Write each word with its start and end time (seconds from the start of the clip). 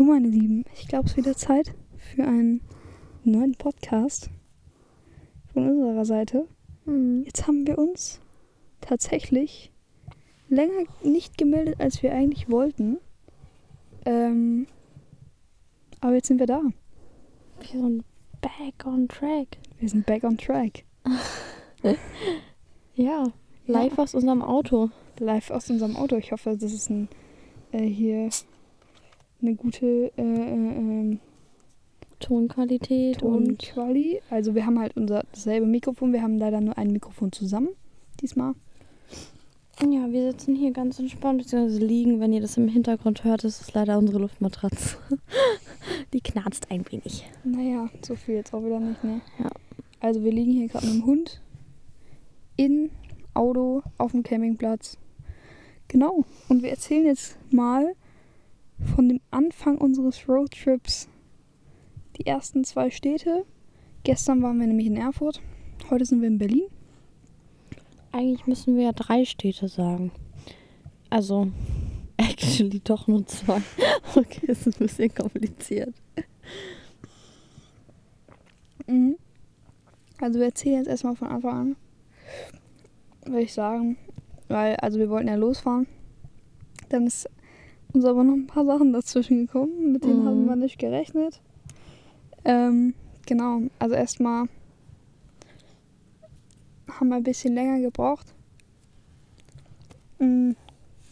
So, 0.00 0.06
meine 0.06 0.28
Lieben, 0.28 0.64
ich 0.72 0.88
glaube, 0.88 1.04
es 1.04 1.10
ist 1.10 1.18
wieder 1.18 1.36
Zeit 1.36 1.74
für 1.98 2.24
einen 2.24 2.62
neuen 3.22 3.54
Podcast 3.54 4.30
von 5.52 5.68
unserer 5.68 6.06
Seite. 6.06 6.48
Mhm. 6.86 7.24
Jetzt 7.26 7.46
haben 7.46 7.66
wir 7.66 7.76
uns 7.76 8.18
tatsächlich 8.80 9.70
länger 10.48 10.84
nicht 11.02 11.36
gemeldet, 11.36 11.80
als 11.80 12.02
wir 12.02 12.14
eigentlich 12.14 12.48
wollten. 12.48 12.96
Ähm, 14.06 14.68
aber 16.00 16.14
jetzt 16.14 16.28
sind 16.28 16.38
wir 16.38 16.46
da. 16.46 16.62
Wir 17.60 17.68
sind 17.82 18.02
back 18.40 18.86
on 18.86 19.06
track. 19.06 19.58
Wir 19.80 19.88
sind 19.90 20.06
back 20.06 20.24
on 20.24 20.38
track. 20.38 20.84
Ja, 22.94 23.26
live 23.66 23.98
aus 23.98 24.14
unserem 24.14 24.40
Auto. 24.40 24.88
Live 25.18 25.50
aus 25.50 25.68
unserem 25.68 25.94
Auto. 25.96 26.16
Ich 26.16 26.32
hoffe, 26.32 26.56
das 26.58 26.72
ist 26.72 26.88
ein, 26.88 27.10
äh, 27.72 27.84
hier 27.84 28.30
eine 29.42 29.54
gute 29.54 30.12
äh, 30.16 30.22
äh, 30.22 30.76
ähm, 30.76 31.20
Tonqualität 32.18 33.22
und 33.22 33.60
Tonquali. 33.60 34.20
Also 34.30 34.54
wir 34.54 34.66
haben 34.66 34.78
halt 34.78 34.96
unser 34.96 35.24
dasselbe 35.32 35.66
Mikrofon. 35.66 36.12
Wir 36.12 36.22
haben 36.22 36.38
leider 36.38 36.60
nur 36.60 36.76
ein 36.76 36.92
Mikrofon 36.92 37.32
zusammen 37.32 37.70
diesmal. 38.20 38.54
ja, 39.80 40.12
wir 40.12 40.30
sitzen 40.30 40.54
hier 40.54 40.72
ganz 40.72 40.98
entspannt 40.98 41.38
beziehungsweise 41.38 41.84
liegen. 41.84 42.20
Wenn 42.20 42.32
ihr 42.32 42.42
das 42.42 42.56
im 42.56 42.68
Hintergrund 42.68 43.24
hört, 43.24 43.44
das 43.44 43.60
ist 43.60 43.74
leider 43.74 43.98
unsere 43.98 44.18
Luftmatratze. 44.18 44.98
Die 46.12 46.20
knarzt 46.20 46.70
ein 46.70 46.84
wenig. 46.90 47.24
Naja, 47.44 47.88
so 48.02 48.14
viel 48.14 48.36
jetzt 48.36 48.52
auch 48.52 48.64
wieder 48.64 48.80
nicht, 48.80 49.02
ne? 49.02 49.20
Ja. 49.38 49.50
Also 50.00 50.22
wir 50.22 50.32
liegen 50.32 50.52
hier 50.52 50.68
gerade 50.68 50.86
mit 50.86 50.96
dem 50.96 51.06
Hund 51.06 51.40
in 52.56 52.90
Auto 53.34 53.82
auf 53.96 54.12
dem 54.12 54.22
Campingplatz. 54.22 54.98
Genau. 55.88 56.24
Und 56.48 56.62
wir 56.62 56.70
erzählen 56.70 57.06
jetzt 57.06 57.36
mal 57.50 57.94
von 58.84 59.08
dem 59.08 59.20
Anfang 59.30 59.78
unseres 59.78 60.28
Roadtrips. 60.28 61.08
Die 62.16 62.26
ersten 62.26 62.64
zwei 62.64 62.90
Städte. 62.90 63.44
Gestern 64.02 64.42
waren 64.42 64.58
wir 64.58 64.66
nämlich 64.66 64.86
in 64.86 64.96
Erfurt. 64.96 65.40
Heute 65.90 66.04
sind 66.04 66.20
wir 66.20 66.28
in 66.28 66.38
Berlin. 66.38 66.66
Eigentlich 68.12 68.46
müssen 68.46 68.76
wir 68.76 68.84
ja 68.84 68.92
drei 68.92 69.24
Städte 69.24 69.68
sagen. 69.68 70.10
Also, 71.08 71.48
actually 72.16 72.80
doch 72.80 73.06
nur 73.06 73.26
zwei. 73.26 73.62
Okay, 74.16 74.46
ist 74.48 74.66
ein 74.66 74.72
bisschen 74.72 75.14
kompliziert. 75.14 75.94
Mhm. 78.88 79.16
Also 80.20 80.40
wir 80.40 80.46
erzählen 80.46 80.78
jetzt 80.78 80.88
erstmal 80.88 81.14
von 81.14 81.28
Anfang 81.28 81.56
an. 81.56 81.76
Würde 83.24 83.42
ich 83.42 83.52
sagen. 83.52 83.96
Weil, 84.48 84.74
also 84.76 84.98
wir 84.98 85.08
wollten 85.08 85.28
ja 85.28 85.36
losfahren. 85.36 85.86
Dann 86.88 87.06
ist 87.06 87.30
uns 87.92 88.04
aber 88.04 88.24
noch 88.24 88.34
ein 88.34 88.46
paar 88.46 88.64
Sachen 88.64 88.92
dazwischen 88.92 89.46
gekommen. 89.46 89.92
Mit 89.92 90.04
denen 90.04 90.22
Mhm. 90.22 90.26
haben 90.26 90.44
wir 90.46 90.56
nicht 90.56 90.78
gerechnet. 90.78 91.40
Ähm, 92.44 92.94
genau. 93.26 93.60
Also 93.78 93.94
erstmal 93.94 94.46
haben 96.90 97.08
wir 97.08 97.16
ein 97.16 97.22
bisschen 97.22 97.54
länger 97.54 97.80
gebraucht. 97.80 98.34
mm, 100.18 100.52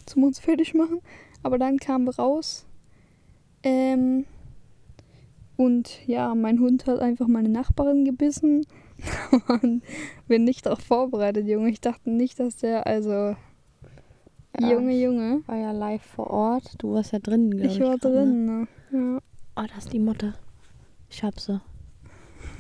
Zum 0.06 0.23
uns 0.25 0.39
fertig 0.39 0.75
machen. 0.75 1.01
Aber 1.43 1.59
dann 1.59 1.79
kamen 1.79 2.05
wir 2.06 2.17
raus. 2.17 2.67
Ähm, 3.62 4.25
und 5.56 6.06
ja, 6.06 6.34
mein 6.34 6.61
Hund 6.61 6.87
hat 6.87 7.01
einfach 7.01 7.27
meine 7.27 7.49
Nachbarin 7.49 8.05
gebissen. 8.05 8.67
Und 9.62 9.83
bin 10.27 10.45
nicht 10.45 10.67
darauf 10.67 10.81
vorbereitet, 10.81 11.47
Junge. 11.47 11.71
Ich 11.71 11.81
dachte 11.81 12.11
nicht, 12.11 12.39
dass 12.41 12.56
der, 12.56 12.87
also, 12.87 13.37
Ja. 14.61 14.70
Junge, 14.73 14.92
Junge. 15.01 15.42
War 15.47 15.56
ja 15.56 15.73
live 15.73 16.03
vor 16.03 16.28
Ort. 16.31 16.75
Du 16.78 16.95
warst 16.95 17.12
ja 17.12 17.19
drin, 17.19 17.51
glaube 17.51 17.67
ich. 17.67 17.75
Ich 17.77 17.81
war 17.81 17.97
grad, 17.98 18.05
ne? 18.05 18.11
drin, 18.11 18.47
ne? 18.47 18.69
Ja, 18.92 19.20
Oh, 19.56 19.67
da 19.67 19.77
ist 19.78 19.92
die 19.92 19.98
Motte. 19.98 20.34
Ich 21.11 21.23
hab 21.23 21.39
sie. 21.41 21.61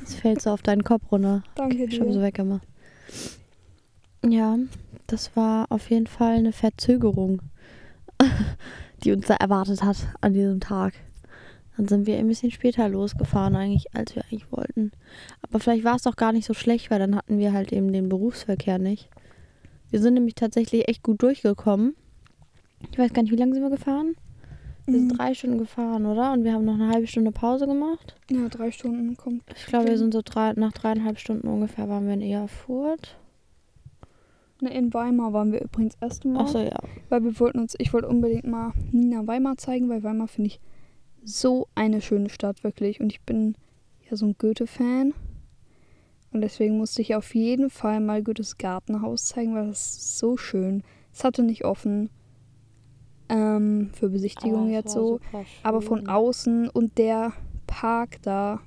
Es 0.02 0.14
fällt 0.14 0.40
so 0.42 0.50
auf 0.50 0.62
deinen 0.62 0.82
Kopf 0.84 1.10
runter. 1.12 1.42
danke 1.54 1.84
Ich 1.84 2.00
habe 2.00 2.12
sie 2.12 2.18
dir. 2.18 2.24
weggemacht. 2.24 2.66
Ja, 4.26 4.58
das 5.06 5.34
war 5.36 5.66
auf 5.70 5.90
jeden 5.90 6.06
Fall 6.08 6.36
eine 6.36 6.52
Verzögerung, 6.52 7.40
die 9.04 9.12
uns 9.12 9.26
da 9.26 9.34
erwartet 9.34 9.82
hat 9.82 10.08
an 10.20 10.34
diesem 10.34 10.60
Tag. 10.60 10.94
Dann 11.76 11.86
sind 11.86 12.06
wir 12.08 12.18
ein 12.18 12.26
bisschen 12.26 12.50
später 12.50 12.88
losgefahren 12.88 13.54
eigentlich, 13.54 13.94
als 13.94 14.16
wir 14.16 14.24
eigentlich 14.24 14.50
wollten. 14.50 14.90
Aber 15.42 15.60
vielleicht 15.60 15.84
war 15.84 15.94
es 15.94 16.02
doch 16.02 16.16
gar 16.16 16.32
nicht 16.32 16.46
so 16.46 16.54
schlecht, 16.54 16.90
weil 16.90 16.98
dann 16.98 17.14
hatten 17.14 17.38
wir 17.38 17.52
halt 17.52 17.72
eben 17.72 17.92
den 17.92 18.08
Berufsverkehr 18.08 18.78
nicht. 18.78 19.08
Wir 19.90 20.00
sind 20.00 20.14
nämlich 20.14 20.34
tatsächlich 20.34 20.88
echt 20.88 21.02
gut 21.02 21.22
durchgekommen. 21.22 21.94
Ich 22.92 22.98
weiß 22.98 23.12
gar 23.12 23.22
nicht, 23.22 23.32
wie 23.32 23.36
lange 23.36 23.54
sind 23.54 23.62
wir 23.62 23.70
gefahren? 23.70 24.14
Wir 24.86 24.94
sind 24.94 25.12
Mhm. 25.12 25.16
drei 25.16 25.34
Stunden 25.34 25.58
gefahren, 25.58 26.06
oder? 26.06 26.32
Und 26.32 26.44
wir 26.44 26.52
haben 26.54 26.64
noch 26.64 26.74
eine 26.74 26.88
halbe 26.88 27.06
Stunde 27.06 27.30
Pause 27.32 27.66
gemacht. 27.66 28.16
Ja, 28.30 28.48
drei 28.48 28.70
Stunden 28.70 29.16
kommt. 29.16 29.42
Ich 29.54 29.66
glaube, 29.66 29.88
wir 29.88 29.98
sind 29.98 30.12
so 30.14 30.22
drei, 30.24 30.52
nach 30.54 30.72
dreieinhalb 30.72 31.18
Stunden 31.18 31.48
ungefähr 31.48 31.88
waren 31.88 32.06
wir 32.06 32.14
in 32.14 32.22
Erfurt. 32.22 33.16
Ne, 34.60 34.72
in 34.74 34.92
Weimar 34.92 35.32
waren 35.32 35.52
wir 35.52 35.60
übrigens 35.62 35.94
erst 36.00 36.24
mal. 36.24 36.40
Achso, 36.40 36.58
ja. 36.58 36.78
Weil 37.10 37.22
wir 37.22 37.38
wollten 37.38 37.58
uns, 37.60 37.74
ich 37.78 37.92
wollte 37.92 38.08
unbedingt 38.08 38.44
mal 38.46 38.72
Nina 38.90 39.26
Weimar 39.26 39.56
zeigen, 39.56 39.88
weil 39.88 40.02
Weimar 40.02 40.26
finde 40.28 40.48
ich 40.48 40.60
so 41.22 41.68
eine 41.74 42.00
schöne 42.00 42.28
Stadt, 42.30 42.64
wirklich. 42.64 43.00
Und 43.00 43.12
ich 43.12 43.20
bin 43.22 43.54
ja 44.10 44.16
so 44.16 44.26
ein 44.26 44.34
Goethe-Fan. 44.38 45.12
Und 46.32 46.42
deswegen 46.42 46.76
musste 46.76 47.00
ich 47.02 47.14
auf 47.14 47.34
jeden 47.34 47.70
Fall 47.70 48.00
mal 48.00 48.22
Goethes 48.22 48.58
Gartenhaus 48.58 49.26
zeigen, 49.26 49.54
weil 49.54 49.68
das 49.68 49.96
ist 49.96 50.18
so 50.18 50.36
schön. 50.36 50.82
Es 51.12 51.24
hatte 51.24 51.42
nicht 51.42 51.64
offen 51.64 52.10
ähm, 53.28 53.90
für 53.94 54.08
Besichtigung 54.08 54.70
jetzt 54.70 54.92
so. 54.92 55.20
Aber 55.62 55.82
von 55.82 56.08
außen 56.08 56.68
und 56.68 56.98
der 56.98 57.32
Park 57.66 58.20
da, 58.22 58.60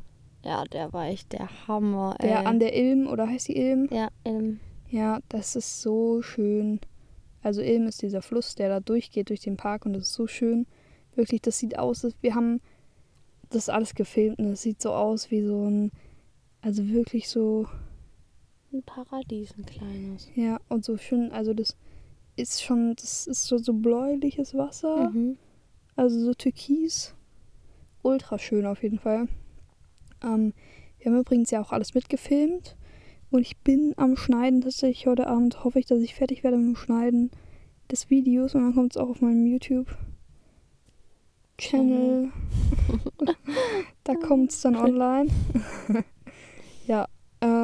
Ja, 0.43 0.63
der 0.65 0.91
war 0.93 1.05
echt 1.07 1.33
der 1.33 1.49
Hammer, 1.67 2.15
ey. 2.19 2.27
der 2.27 2.47
an 2.47 2.59
der 2.59 2.75
Ilm, 2.75 3.07
oder 3.07 3.27
heißt 3.27 3.47
die 3.47 3.57
Ilm? 3.57 3.87
ja, 3.91 4.09
ähm, 4.25 4.59
Ja, 4.89 5.19
das 5.29 5.55
ist 5.55 5.81
so 5.81 6.21
schön. 6.21 6.79
Also 7.43 7.61
Ilm 7.61 7.87
ist 7.87 8.01
dieser 8.01 8.21
Fluss, 8.21 8.53
der 8.55 8.69
da 8.69 8.79
durchgeht 8.79 9.29
durch 9.29 9.39
den 9.41 9.57
Park 9.57 9.85
und 9.85 9.93
das 9.93 10.03
ist 10.03 10.13
so 10.13 10.27
schön. 10.27 10.67
Wirklich, 11.15 11.41
das 11.41 11.57
sieht 11.57 11.77
aus, 11.77 12.07
wir 12.21 12.35
haben 12.35 12.61
das 13.49 13.67
alles 13.69 13.95
gefilmt 13.95 14.39
und 14.39 14.45
es 14.45 14.61
sieht 14.61 14.81
so 14.81 14.93
aus 14.93 15.29
wie 15.31 15.41
so 15.43 15.67
ein, 15.69 15.91
also 16.61 16.87
wirklich 16.87 17.27
so, 17.29 17.67
ein 18.73 18.83
Paradies, 18.83 19.53
ein 19.57 19.65
kleines. 19.65 20.29
ja, 20.35 20.59
und 20.69 20.85
so 20.85 20.97
schön, 20.97 21.31
also 21.31 21.53
das 21.53 21.75
ist 22.35 22.61
schon, 22.63 22.95
das 22.95 23.27
ist 23.27 23.43
so, 23.45 23.57
so 23.57 23.73
bläuliches 23.73 24.53
Wasser, 24.55 25.09
Mhm. 25.09 25.37
also 25.95 26.19
so 26.19 26.33
türkis. 26.33 27.13
Ultra 28.03 28.37
schön 28.39 28.65
auf 28.65 28.81
jeden 28.83 28.99
Fall. 28.99 29.27
Ähm, 30.23 30.53
wir 30.97 31.11
haben 31.11 31.19
übrigens 31.19 31.51
ja 31.51 31.61
auch 31.61 31.71
alles 31.71 31.93
mitgefilmt. 31.93 32.75
Und 33.29 33.41
ich 33.41 33.57
bin 33.57 33.93
am 33.97 34.17
Schneiden 34.17 34.61
tatsächlich 34.61 35.05
heute 35.07 35.27
Abend. 35.27 35.63
Hoffe 35.63 35.77
ich, 35.79 35.85
dass 35.85 35.99
ich 36.01 36.15
fertig 36.15 36.43
werde 36.43 36.57
mit 36.57 36.65
dem 36.67 36.75
Schneiden 36.75 37.29
des 37.91 38.09
Videos. 38.09 38.55
Und 38.55 38.63
dann 38.63 38.73
kommt 38.73 38.93
es 38.93 38.97
auch 38.97 39.09
auf 39.09 39.21
meinem 39.21 39.45
YouTube-Channel. 39.45 42.31
da 44.03 44.15
kommt 44.15 44.51
es 44.51 44.61
dann 44.61 44.75
online. 44.87 45.29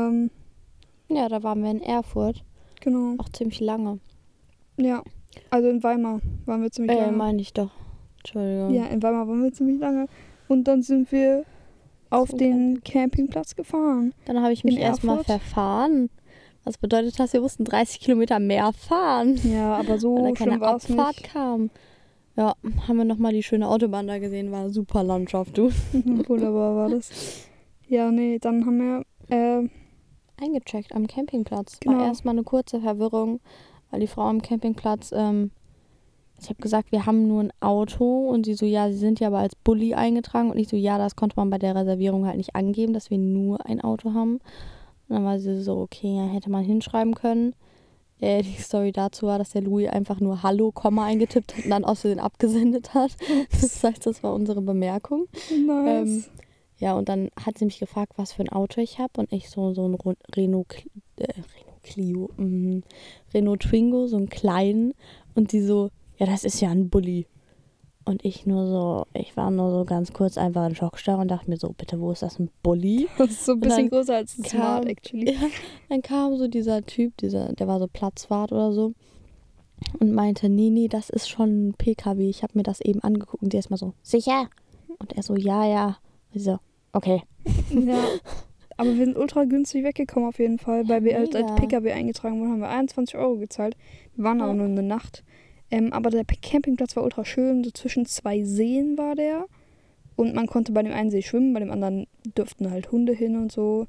ja, 0.07 0.13
ähm, 0.13 0.29
Ja, 1.09 1.29
da 1.29 1.43
waren 1.43 1.63
wir 1.63 1.71
in 1.71 1.81
Erfurt. 1.81 2.43
genau. 2.81 3.15
Auch 3.17 3.29
ziemlich 3.29 3.59
lange. 3.59 3.99
Ja, 4.77 5.01
also 5.49 5.69
in 5.69 5.81
Weimar 5.83 6.19
waren 6.45 6.61
wir 6.61 6.71
ziemlich 6.71 6.95
Äh, 6.97 7.01
lange. 7.01 7.17
meine 7.17 7.41
ich 7.41 7.53
doch. 7.53 7.71
Entschuldigung. 8.19 8.73
Ja, 8.73 8.85
in 8.87 9.01
Weimar 9.01 9.27
waren 9.27 9.43
wir 9.43 9.53
ziemlich 9.53 9.79
lange. 9.79 10.07
Und 10.47 10.65
dann 10.65 10.81
sind 10.83 11.11
wir 11.11 11.43
auf 12.09 12.29
Zum 12.29 12.37
den 12.39 12.81
Campingplatz 12.83 13.55
gefahren. 13.55 14.13
Dann 14.25 14.41
habe 14.41 14.53
ich 14.53 14.63
mich 14.63 14.77
erstmal 14.77 15.23
verfahren. 15.23 16.09
Was 16.63 16.77
bedeutet 16.77 17.17
das? 17.19 17.31
Wir 17.33 17.41
mussten 17.41 17.63
30 17.63 17.99
Kilometer 18.01 18.39
mehr 18.39 18.71
fahren. 18.73 19.39
Ja, 19.43 19.75
aber 19.75 19.97
so 19.99 20.15
weil 20.23 20.31
da 20.33 20.35
schlimm 20.35 20.59
keine 20.59 20.75
es 20.75 20.89
Abfahrt 20.91 21.15
nicht. 21.21 21.31
kam. 21.33 21.69
Ja, 22.35 22.53
haben 22.87 22.97
wir 22.97 23.05
nochmal 23.05 23.33
die 23.33 23.41
schöne 23.43 23.67
Autobahn 23.67 24.07
da 24.07 24.19
gesehen. 24.19 24.51
War 24.51 24.69
super 24.69 25.03
Landschaft, 25.03 25.57
du. 25.57 25.71
Wunderbar 25.93 26.75
war 26.75 26.89
das. 26.89 27.09
Ja, 27.87 28.11
nee, 28.11 28.37
dann 28.39 28.65
haben 28.65 28.77
wir, 29.29 29.63
äh, 29.63 29.67
eingecheckt 30.41 30.93
am 30.93 31.07
Campingplatz. 31.07 31.79
Genau. 31.79 31.99
War 31.99 32.07
erstmal 32.07 32.35
eine 32.35 32.43
kurze 32.43 32.81
Verwirrung, 32.81 33.39
weil 33.91 33.99
die 33.99 34.07
Frau 34.07 34.23
am 34.23 34.41
Campingplatz, 34.41 35.11
ähm, 35.13 35.51
ich 36.39 36.49
habe 36.49 36.61
gesagt, 36.61 36.91
wir 36.91 37.05
haben 37.05 37.27
nur 37.27 37.41
ein 37.41 37.53
Auto 37.61 38.29
und 38.29 38.45
sie 38.45 38.53
so, 38.53 38.65
ja, 38.65 38.91
sie 38.91 38.97
sind 38.97 39.19
ja 39.19 39.27
aber 39.27 39.39
als 39.39 39.55
Bulli 39.55 39.95
eingetragen 39.95 40.51
und 40.51 40.57
ich 40.57 40.67
so, 40.67 40.77
ja, 40.77 40.97
das 40.97 41.15
konnte 41.15 41.35
man 41.35 41.49
bei 41.49 41.57
der 41.57 41.75
Reservierung 41.75 42.27
halt 42.27 42.37
nicht 42.37 42.55
angeben, 42.55 42.93
dass 42.93 43.09
wir 43.09 43.17
nur 43.17 43.65
ein 43.65 43.81
Auto 43.81 44.13
haben. 44.13 44.33
Und 45.09 45.15
dann 45.15 45.25
war 45.25 45.39
sie 45.39 45.61
so, 45.61 45.79
okay, 45.79 46.15
ja, 46.15 46.25
hätte 46.25 46.51
man 46.51 46.63
hinschreiben 46.63 47.15
können. 47.15 47.55
Äh, 48.19 48.43
die 48.43 48.57
Story 48.61 48.91
dazu 48.91 49.27
war, 49.27 49.37
dass 49.37 49.51
der 49.51 49.61
Louis 49.61 49.89
einfach 49.89 50.19
nur 50.19 50.43
Hallo, 50.43 50.71
Komma 50.71 51.05
eingetippt 51.05 51.55
hat 51.55 51.65
und 51.65 51.71
dann 51.71 51.85
aus 51.85 52.01
Versehen 52.01 52.19
abgesendet 52.19 52.93
hat. 52.93 53.11
Das 53.51 53.83
heißt, 53.83 54.05
das 54.05 54.23
war 54.23 54.33
unsere 54.33 54.61
Bemerkung. 54.61 55.27
nice. 55.65 56.07
Ähm, 56.07 56.23
Ja, 56.79 56.93
und 56.93 57.09
dann 57.09 57.29
hat 57.43 57.57
sie 57.57 57.65
mich 57.65 57.79
gefragt, 57.79 58.13
was 58.17 58.33
für 58.33 58.43
ein 58.43 58.49
Auto 58.49 58.81
ich 58.81 58.99
habe. 58.99 59.13
Und 59.17 59.31
ich 59.33 59.49
so, 59.49 59.73
so 59.73 59.87
ein 59.87 59.97
Renault, 60.35 60.85
äh, 61.17 61.25
Renault 61.25 61.83
Clio, 61.83 62.29
mhm. 62.37 62.83
Renault 63.33 63.61
Twingo, 63.61 64.07
so 64.07 64.17
einen 64.17 64.29
kleinen. 64.29 64.93
Und 65.33 65.51
die 65.51 65.61
so, 65.61 65.89
ja, 66.17 66.25
das 66.25 66.43
ist 66.43 66.61
ja 66.61 66.69
ein 66.69 66.89
Bulli. 66.89 67.27
Und 68.05 68.23
ich 68.23 68.45
nur 68.45 68.67
so, 68.67 69.05
ich 69.13 69.35
war 69.35 69.51
nur 69.51 69.69
so 69.69 69.83
ganz 69.83 70.13
kurz 70.13 70.37
einfach 70.37 70.65
in 70.65 70.75
Schockstarre 70.75 71.19
und 71.19 71.27
dachte 71.29 71.49
mir 71.49 71.57
so, 71.57 71.73
bitte, 71.77 71.99
wo 71.99 72.11
ist 72.11 72.21
das 72.21 72.39
ein 72.39 72.49
Bulli? 72.63 73.09
Das 73.17 73.31
ist 73.31 73.45
so 73.45 73.51
ein 73.53 73.59
bisschen 73.59 73.89
größer 73.89 74.15
als 74.15 74.37
ein 74.37 74.45
Smart, 74.45 74.83
kam- 74.83 74.87
actually. 74.89 75.31
Ja, 75.33 75.47
dann 75.89 76.01
kam 76.01 76.37
so 76.37 76.47
dieser 76.47 76.85
Typ, 76.85 77.17
dieser, 77.17 77.51
der 77.53 77.67
war 77.67 77.79
so 77.79 77.87
Platzwart 77.87 78.53
oder 78.53 78.71
so 78.71 78.93
und 79.99 80.13
meinte, 80.13 80.47
nee, 80.47 80.69
nee, 80.69 80.87
das 80.87 81.09
ist 81.09 81.27
schon 81.29 81.67
ein 81.69 81.73
PKW. 81.73 82.29
Ich 82.29 82.43
habe 82.43 82.53
mir 82.55 82.63
das 82.63 82.79
eben 82.81 83.01
angeguckt 83.03 83.43
und 83.43 83.51
der 83.51 83.59
ist 83.59 83.69
mal 83.69 83.77
so, 83.77 83.93
sicher? 84.01 84.47
Und 84.99 85.13
er 85.13 85.23
so, 85.23 85.35
ja, 85.35 85.65
ja. 85.65 85.87
Und 86.29 86.35
ich 86.37 86.43
so, 86.43 86.59
okay. 86.93 87.21
Ja. 87.71 88.03
Aber 88.77 88.89
wir 88.89 89.05
sind 89.05 89.17
ultra 89.17 89.45
günstig 89.45 89.83
weggekommen 89.83 90.29
auf 90.29 90.37
jeden 90.39 90.59
Fall, 90.59 90.87
weil 90.87 91.03
wir 91.03 91.17
als, 91.17 91.33
als 91.35 91.45
mega. 91.51 91.55
PKW 91.55 91.91
eingetragen 91.93 92.39
wurden, 92.39 92.51
haben 92.51 92.59
wir 92.61 92.69
21 92.69 93.17
Euro 93.17 93.37
gezahlt. 93.37 93.75
Wir 94.15 94.23
waren 94.23 94.39
aber 94.41 94.51
Ja. 94.51 94.57
nur 94.57 94.67
eine 94.67 94.83
Nacht. 94.83 95.23
Ähm, 95.71 95.91
aber 95.93 96.11
der 96.11 96.23
Campingplatz 96.25 96.95
war 96.95 97.03
ultra 97.03 97.25
schön. 97.25 97.63
So 97.63 97.71
zwischen 97.71 98.05
zwei 98.05 98.43
Seen 98.43 98.97
war 98.97 99.15
der. 99.15 99.45
Und 100.15 100.35
man 100.35 100.45
konnte 100.47 100.71
bei 100.71 100.83
dem 100.83 100.93
einen 100.93 101.09
See 101.09 101.21
schwimmen, 101.23 101.53
bei 101.53 101.59
dem 101.59 101.71
anderen 101.71 102.07
dürften 102.37 102.69
halt 102.69 102.91
Hunde 102.91 103.13
hin 103.13 103.35
und 103.35 103.51
so. 103.51 103.87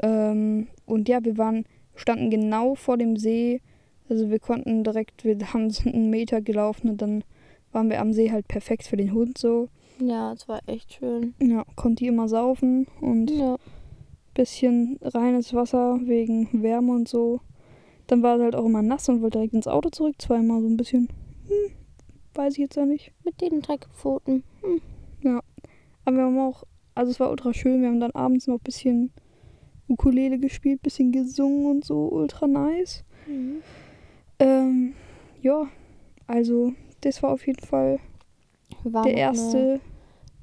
Ähm, 0.00 0.68
und 0.86 1.08
ja, 1.08 1.24
wir 1.24 1.36
waren, 1.38 1.64
standen 1.94 2.30
genau 2.30 2.74
vor 2.74 2.96
dem 2.96 3.16
See. 3.16 3.60
Also 4.08 4.30
wir 4.30 4.38
konnten 4.38 4.84
direkt, 4.84 5.24
wir 5.24 5.36
haben 5.52 5.70
so 5.70 5.88
einen 5.88 6.10
Meter 6.10 6.40
gelaufen 6.40 6.90
und 6.90 7.02
dann 7.02 7.24
waren 7.72 7.88
wir 7.90 8.00
am 8.00 8.12
See 8.12 8.30
halt 8.30 8.48
perfekt 8.48 8.84
für 8.84 8.96
den 8.96 9.12
Hund 9.12 9.38
so. 9.38 9.68
Ja, 9.98 10.32
es 10.32 10.48
war 10.48 10.60
echt 10.66 10.94
schön. 10.94 11.34
Ja, 11.40 11.64
konnte 11.76 12.02
die 12.04 12.08
immer 12.08 12.28
saufen 12.28 12.86
und 13.00 13.30
Ja. 13.30 13.56
bisschen 14.34 14.98
reines 15.02 15.54
Wasser 15.54 16.00
wegen 16.04 16.48
Wärme 16.62 16.92
und 16.92 17.08
so. 17.08 17.40
Dann 18.06 18.22
war 18.22 18.36
es 18.36 18.42
halt 18.42 18.56
auch 18.56 18.64
immer 18.64 18.82
nass 18.82 19.08
und 19.08 19.22
wollte 19.22 19.38
direkt 19.38 19.54
ins 19.54 19.68
Auto 19.68 19.90
zurück. 19.90 20.16
Zweimal 20.18 20.60
so 20.60 20.68
ein 20.68 20.76
bisschen, 20.76 21.08
hm, 21.46 21.72
weiß 22.34 22.54
ich 22.54 22.58
jetzt 22.58 22.76
ja 22.76 22.84
nicht. 22.86 23.12
Mit 23.24 23.40
den 23.40 23.60
Dreckpfoten. 23.62 24.42
Aber 26.04 26.16
wir 26.16 26.24
haben 26.24 26.38
auch, 26.40 26.64
also 26.94 27.10
es 27.12 27.20
war 27.20 27.30
ultra 27.30 27.54
schön. 27.54 27.80
Wir 27.80 27.88
haben 27.88 28.00
dann 28.00 28.10
abends 28.10 28.48
noch 28.48 28.56
ein 28.56 28.64
bisschen 28.64 29.12
Ukulele 29.88 30.38
gespielt, 30.38 30.82
bisschen 30.82 31.12
gesungen 31.12 31.66
und 31.66 31.84
so, 31.84 32.08
ultra 32.08 32.46
nice. 32.48 33.04
Ähm, 34.38 34.94
ja, 35.42 35.68
also 36.26 36.72
das 37.02 37.22
war 37.22 37.30
auf 37.30 37.46
jeden 37.46 37.64
Fall 37.64 38.00
Wir 38.82 38.92
waren 38.92 39.04
der 39.04 39.14
erste. 39.16 39.80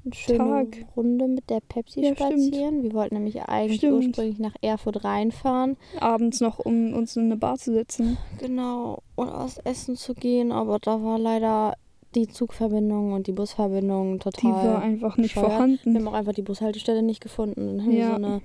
eine 0.04 0.14
schöne 0.14 0.38
Tag. 0.38 0.66
Runde 0.96 1.28
mit 1.28 1.50
der 1.50 1.60
Pepsi 1.60 2.00
Ja, 2.00 2.14
stimmt. 2.14 2.30
spazieren. 2.32 2.82
Wir 2.82 2.92
wollten 2.94 3.14
nämlich 3.16 3.42
eigentlich 3.42 3.78
Stimmt. 3.78 4.06
ursprünglich 4.06 4.38
nach 4.38 4.54
Erfurt 4.62 5.04
reinfahren. 5.04 5.76
Abends 6.00 6.40
noch, 6.40 6.58
um 6.58 6.94
uns 6.94 7.16
in 7.16 7.24
eine 7.26 7.36
Bar 7.36 7.56
zu 7.58 7.72
setzen. 7.72 8.16
Genau, 8.38 9.02
und 9.16 9.28
was 9.32 9.58
essen 9.58 9.96
zu 9.96 10.14
gehen, 10.14 10.52
aber 10.52 10.78
da 10.78 11.02
war 11.02 11.18
leider 11.18 11.74
die 12.14 12.26
Zugverbindung 12.28 13.12
und 13.12 13.26
die 13.26 13.32
Busverbindung 13.32 14.18
Die 14.18 14.24
war 14.24 14.32
total. 14.32 14.76
einfach 14.82 15.16
nicht 15.16 15.34
bescheuert. 15.34 15.46
Wir 15.50 15.54
vorhanden. 15.56 15.96
haben 15.96 16.08
auch 16.08 16.12
einfach 16.14 16.32
die 16.32 16.42
Bushaltestelle 16.42 17.02
nicht 17.02 17.20
gefunden. 17.20 17.66
Dann 17.76 17.82
haben 17.82 17.92
wir 17.92 17.98
Ja. 17.98 18.08
so 18.10 18.14
eine 18.16 18.40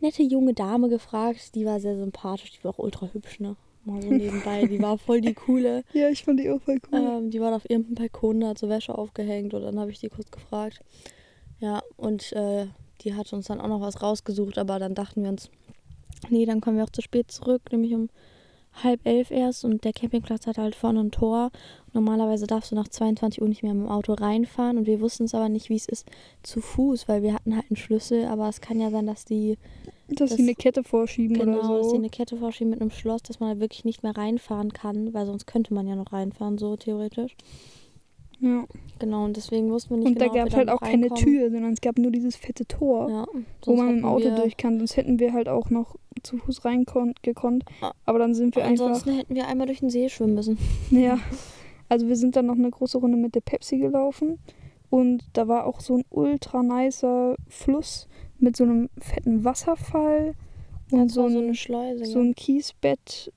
nette 0.00 0.22
junge 0.22 0.54
Dame 0.54 0.88
gefragt, 0.88 1.54
die 1.54 1.64
war 1.66 1.78
sehr 1.78 1.96
sympathisch, 1.96 2.52
die 2.52 2.64
war 2.64 2.72
auch 2.72 2.78
ultra 2.78 3.08
hübsch, 3.12 3.38
ne? 3.38 3.54
Mal 3.86 4.02
so 4.02 4.10
nebenbei, 4.10 4.66
die 4.66 4.82
war 4.82 4.98
voll 4.98 5.20
die 5.20 5.34
coole. 5.34 5.84
Ja, 5.92 6.08
ich 6.08 6.24
fand 6.24 6.40
die 6.40 6.50
auch 6.50 6.60
voll 6.60 6.78
cool. 6.90 6.98
Ähm, 6.98 7.30
die 7.30 7.40
war 7.40 7.54
auf 7.54 7.70
ihrem 7.70 7.94
Balkon, 7.94 8.40
da 8.40 8.48
hat 8.48 8.58
so 8.58 8.68
Wäsche 8.68 8.98
aufgehängt 8.98 9.54
und 9.54 9.62
dann 9.62 9.78
habe 9.78 9.92
ich 9.92 10.00
die 10.00 10.08
kurz 10.08 10.30
gefragt. 10.30 10.80
Ja, 11.60 11.82
und 11.96 12.32
äh, 12.32 12.66
die 13.02 13.14
hat 13.14 13.32
uns 13.32 13.46
dann 13.46 13.60
auch 13.60 13.68
noch 13.68 13.80
was 13.80 14.02
rausgesucht, 14.02 14.58
aber 14.58 14.80
dann 14.80 14.94
dachten 14.94 15.22
wir 15.22 15.30
uns, 15.30 15.50
nee, 16.28 16.46
dann 16.46 16.60
kommen 16.60 16.76
wir 16.76 16.84
auch 16.84 16.90
zu 16.90 17.00
spät 17.00 17.30
zurück, 17.30 17.62
nämlich 17.70 17.94
um 17.94 18.08
halb 18.82 19.06
elf 19.06 19.30
erst 19.30 19.64
und 19.64 19.84
der 19.84 19.92
Campingplatz 19.92 20.46
hat 20.46 20.58
halt 20.58 20.74
vorne 20.74 21.00
ein 21.00 21.10
Tor. 21.10 21.50
Normalerweise 21.92 22.46
darfst 22.46 22.72
du 22.72 22.74
nach 22.74 22.88
22 22.88 23.40
Uhr 23.40 23.48
nicht 23.48 23.62
mehr 23.62 23.72
mit 23.72 23.84
dem 23.84 23.90
Auto 23.90 24.14
reinfahren 24.14 24.78
und 24.78 24.86
wir 24.86 25.00
wussten 25.00 25.24
es 25.24 25.34
aber 25.34 25.48
nicht, 25.48 25.70
wie 25.70 25.76
es 25.76 25.86
ist 25.86 26.06
zu 26.42 26.60
Fuß, 26.60 27.08
weil 27.08 27.22
wir 27.22 27.34
hatten 27.34 27.54
halt 27.54 27.70
einen 27.70 27.76
Schlüssel, 27.76 28.26
aber 28.26 28.48
es 28.48 28.60
kann 28.60 28.80
ja 28.80 28.90
sein, 28.90 29.06
dass 29.06 29.24
die 29.24 29.56
dass 30.08 30.30
das- 30.30 30.36
sie 30.36 30.42
eine 30.42 30.54
Kette 30.54 30.84
vorschieben 30.84 31.38
genau, 31.38 31.58
oder 31.58 31.78
dass 31.78 31.86
so. 31.86 31.92
die 31.92 31.98
eine 31.98 32.10
Kette 32.10 32.36
vorschieben 32.36 32.70
mit 32.70 32.80
einem 32.80 32.90
Schloss, 32.90 33.22
dass 33.22 33.40
man 33.40 33.50
halt 33.50 33.60
wirklich 33.60 33.84
nicht 33.84 34.02
mehr 34.02 34.16
reinfahren 34.16 34.72
kann, 34.72 35.12
weil 35.14 35.26
sonst 35.26 35.46
könnte 35.46 35.74
man 35.74 35.86
ja 35.86 35.96
noch 35.96 36.12
reinfahren, 36.12 36.58
so 36.58 36.76
theoretisch. 36.76 37.36
ja. 38.40 38.64
Genau, 38.98 39.24
und 39.26 39.36
deswegen 39.36 39.70
wussten 39.70 39.90
wir 39.90 39.96
nicht 39.98 40.06
Und 40.08 40.14
genau, 40.18 40.32
da 40.32 40.38
gab 40.40 40.48
es 40.48 40.54
halt 40.56 40.68
da 40.68 40.74
auch 40.74 40.80
noch 40.80 40.88
keine 40.88 41.10
reinkommen. 41.10 41.22
Tür, 41.24 41.50
sondern 41.50 41.72
es 41.74 41.80
gab 41.82 41.98
nur 41.98 42.10
dieses 42.10 42.34
fette 42.36 42.64
Tor, 42.66 43.10
Ja, 43.10 43.26
wo 43.66 43.76
man 43.76 43.88
hätten 43.88 44.04
Auto 44.06 44.34
durch 44.36 44.56
kann. 44.56 44.78
Sonst 44.78 44.96
hätten 44.96 45.18
wir 45.18 45.34
halt 45.34 45.48
auch 45.50 45.68
noch 45.68 45.96
zu 46.22 46.38
Fuß 46.38 46.64
rein 46.64 46.86
gekonnt. 47.22 47.64
Ah. 47.82 47.92
Aber 48.06 48.18
dann 48.18 48.34
sind 48.34 48.56
wir 48.56 48.64
einfach. 48.64 48.86
Ansonsten 48.86 49.12
hätten 49.16 49.34
wir 49.34 49.46
einmal 49.48 49.66
durch 49.66 49.80
den 49.80 49.90
See 49.90 50.08
schwimmen 50.08 50.34
müssen. 50.34 50.56
Ja. 50.90 51.18
Also 51.90 52.08
wir 52.08 52.16
sind 52.16 52.34
dann 52.36 52.46
noch 52.46 52.54
eine 52.56 52.70
große 52.70 52.96
Runde 52.98 53.16
mit 53.18 53.34
der 53.34 53.42
Pepsi 53.42 53.76
gelaufen. 53.78 54.38
Und 54.88 55.22
da 55.34 55.46
war 55.46 55.66
auch 55.66 55.80
so 55.80 55.96
ein 55.96 56.04
ultra 56.10 56.62
nicer 56.62 57.36
Fluss 57.48 58.08
mit 58.38 58.56
so 58.56 58.64
einem 58.64 58.88
fetten 58.98 59.44
Wasserfall 59.44 60.34
und 60.90 61.06
Das 61.06 61.12
so 61.14 61.28
so 61.28 61.38
ein, 61.38 61.44
eine 61.44 61.54
Schleuse. 61.54 62.04
so 62.04 62.20
ein 62.20 62.34
Kiesbett. 62.34 63.32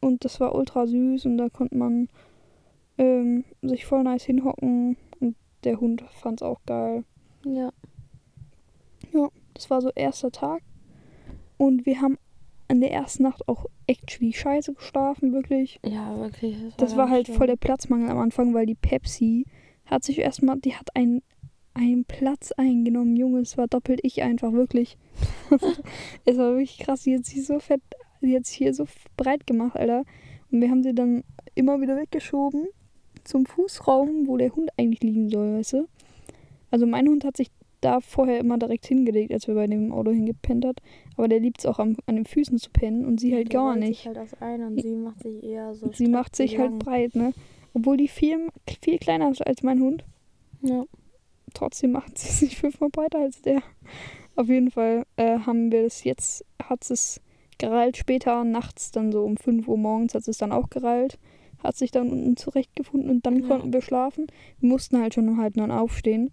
Und 0.00 0.24
das 0.24 0.38
war 0.40 0.54
ultra 0.54 0.86
süß 0.86 1.26
und 1.26 1.38
da 1.38 1.48
konnte 1.48 1.76
man 1.76 2.08
ähm, 2.98 3.44
sich 3.62 3.84
voll 3.84 4.02
nice 4.04 4.24
hinhocken. 4.24 4.96
Und 5.20 5.36
der 5.64 5.80
Hund 5.80 6.04
fand's 6.12 6.42
auch 6.42 6.60
geil. 6.66 7.04
ja. 7.44 7.70
Das 9.54 9.70
war 9.70 9.80
so 9.82 9.90
erster 9.94 10.30
Tag. 10.30 10.62
Und 11.56 11.84
wir 11.84 12.00
haben 12.00 12.16
in 12.68 12.80
der 12.80 12.92
ersten 12.92 13.24
Nacht 13.24 13.48
auch 13.48 13.66
echt 13.88 14.20
wie 14.20 14.32
scheiße 14.32 14.72
geschlafen, 14.74 15.32
wirklich. 15.32 15.80
ja, 15.84 16.16
wirklich. 16.16 16.54
Das 16.56 16.62
war, 16.70 16.76
Das 16.76 16.96
war 16.96 17.10
halt 17.10 17.26
schlimm. 17.26 17.38
voll 17.38 17.46
der 17.48 17.56
Platzmangel 17.56 18.08
am 18.10 18.18
Anfang, 18.18 18.54
weil 18.54 18.66
die 18.66 18.76
Pepsi 18.76 19.46
hat 19.86 20.04
sich 20.04 20.18
erstmal, 20.20 20.60
die 20.60 20.76
hat 20.76 20.94
einen, 20.94 21.22
einen 21.78 22.04
Platz 22.04 22.52
eingenommen, 22.52 23.16
Junge, 23.16 23.40
es 23.40 23.56
war 23.56 23.68
doppelt 23.68 24.00
ich 24.02 24.22
einfach, 24.22 24.52
wirklich. 24.52 24.98
es 26.24 26.36
war 26.36 26.50
wirklich 26.52 26.78
krass, 26.78 27.02
die 27.02 27.16
hat 27.16 27.24
sich 27.24 27.46
so 27.46 27.60
fett, 27.60 27.80
die 28.20 28.34
hat 28.36 28.46
sich 28.46 28.56
hier 28.56 28.74
so 28.74 28.86
breit 29.16 29.46
gemacht, 29.46 29.76
Alter. 29.76 30.04
Und 30.50 30.60
wir 30.60 30.70
haben 30.70 30.82
sie 30.82 30.94
dann 30.94 31.24
immer 31.54 31.80
wieder 31.80 31.96
weggeschoben 31.96 32.66
zum 33.24 33.46
Fußraum, 33.46 34.26
wo 34.26 34.36
der 34.36 34.54
Hund 34.54 34.70
eigentlich 34.76 35.02
liegen 35.02 35.28
soll, 35.28 35.58
weißt 35.58 35.74
du? 35.74 35.88
Also 36.70 36.86
mein 36.86 37.08
Hund 37.08 37.24
hat 37.24 37.36
sich 37.36 37.50
da 37.80 38.00
vorher 38.00 38.40
immer 38.40 38.58
direkt 38.58 38.86
hingelegt, 38.86 39.32
als 39.32 39.46
wir 39.46 39.54
bei 39.54 39.66
dem 39.66 39.92
Auto 39.92 40.10
hingepennt 40.10 40.64
hat. 40.64 40.80
Aber 41.16 41.28
der 41.28 41.40
liebt 41.40 41.60
es 41.60 41.66
auch 41.66 41.78
am, 41.78 41.96
an 42.06 42.16
den 42.16 42.26
Füßen 42.26 42.58
zu 42.58 42.70
pennen 42.70 43.04
und 43.06 43.20
sie 43.20 43.34
halt 43.34 43.52
Der 43.52 43.60
gar 43.60 43.72
rollt 43.72 43.80
sich 43.84 43.88
nicht. 43.88 44.06
Halt 44.06 44.42
ein 44.42 44.62
und 44.62 44.82
sie 44.82 44.96
macht 44.96 45.22
sich 45.22 45.42
eher 45.44 45.74
so. 45.74 45.92
Sie 45.92 46.08
macht 46.08 46.34
sich 46.34 46.58
halt 46.58 46.70
lang. 46.70 46.78
breit, 46.78 47.14
ne? 47.14 47.32
Obwohl 47.74 47.96
die 47.96 48.08
viel, 48.08 48.48
viel 48.82 48.98
kleiner 48.98 49.30
ist 49.30 49.46
als 49.46 49.62
mein 49.62 49.80
Hund. 49.80 50.04
Ja. 50.62 50.84
Trotzdem 51.54 51.92
macht 51.92 52.18
sie 52.18 52.28
sich 52.32 52.56
fünfmal 52.58 52.90
breiter 52.90 53.18
als 53.20 53.42
der. 53.42 53.62
Auf 54.36 54.48
jeden 54.48 54.70
Fall 54.70 55.04
äh, 55.16 55.38
haben 55.40 55.72
wir 55.72 55.82
das 55.82 56.04
jetzt, 56.04 56.44
hat 56.62 56.88
es 56.90 57.20
gereilt 57.58 57.96
später, 57.96 58.44
nachts 58.44 58.92
dann 58.92 59.10
so 59.10 59.24
um 59.24 59.36
5 59.36 59.66
Uhr 59.66 59.76
morgens 59.78 60.14
hat 60.14 60.28
es 60.28 60.38
dann 60.38 60.52
auch 60.52 60.70
gereilt. 60.70 61.18
Hat 61.62 61.76
sich 61.76 61.90
dann 61.90 62.10
unten 62.12 62.36
zurechtgefunden 62.36 63.10
und 63.10 63.26
dann 63.26 63.40
Ja. 63.40 63.48
konnten 63.48 63.72
wir 63.72 63.82
schlafen. 63.82 64.26
Wir 64.60 64.68
mussten 64.68 65.00
halt 65.00 65.14
schon 65.14 65.28
um 65.28 65.38
halb 65.38 65.56
neun 65.56 65.72
aufstehen, 65.72 66.30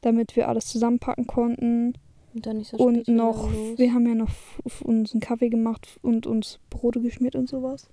damit 0.00 0.36
wir 0.36 0.48
alles 0.48 0.66
zusammenpacken 0.66 1.26
konnten. 1.26 1.94
Und 2.34 2.46
dann 2.46 2.58
nicht 2.58 2.70
so 2.70 2.76
und 2.76 3.08
noch, 3.08 3.50
los. 3.52 3.78
wir 3.78 3.92
haben 3.94 4.06
ja 4.06 4.14
noch 4.14 4.30
uns 4.82 5.12
einen 5.12 5.20
Kaffee 5.20 5.48
gemacht 5.48 5.98
und 6.02 6.26
uns 6.28 6.60
Brote 6.70 7.00
geschmiert 7.00 7.34
und 7.34 7.48
sowas. 7.48 7.88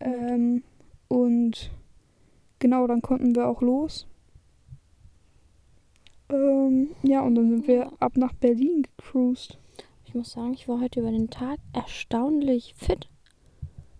Ähm, 0.00 0.62
und 1.08 1.70
genau, 2.58 2.86
dann 2.86 3.02
konnten 3.02 3.34
wir 3.34 3.48
auch 3.48 3.62
los. 3.62 4.06
Ähm, 6.30 6.88
ja, 7.02 7.22
und 7.22 7.34
dann 7.34 7.50
sind 7.50 7.66
wir 7.66 7.74
Ja. 7.76 7.92
ab 8.00 8.16
nach 8.16 8.32
Berlin 8.34 8.82
gecruised. 8.82 9.58
Ich 10.04 10.14
muss 10.14 10.32
sagen, 10.32 10.54
ich 10.54 10.68
war 10.68 10.80
heute 10.80 11.00
über 11.00 11.10
den 11.10 11.30
Tag 11.30 11.58
erstaunlich 11.72 12.74
fit. 12.76 13.08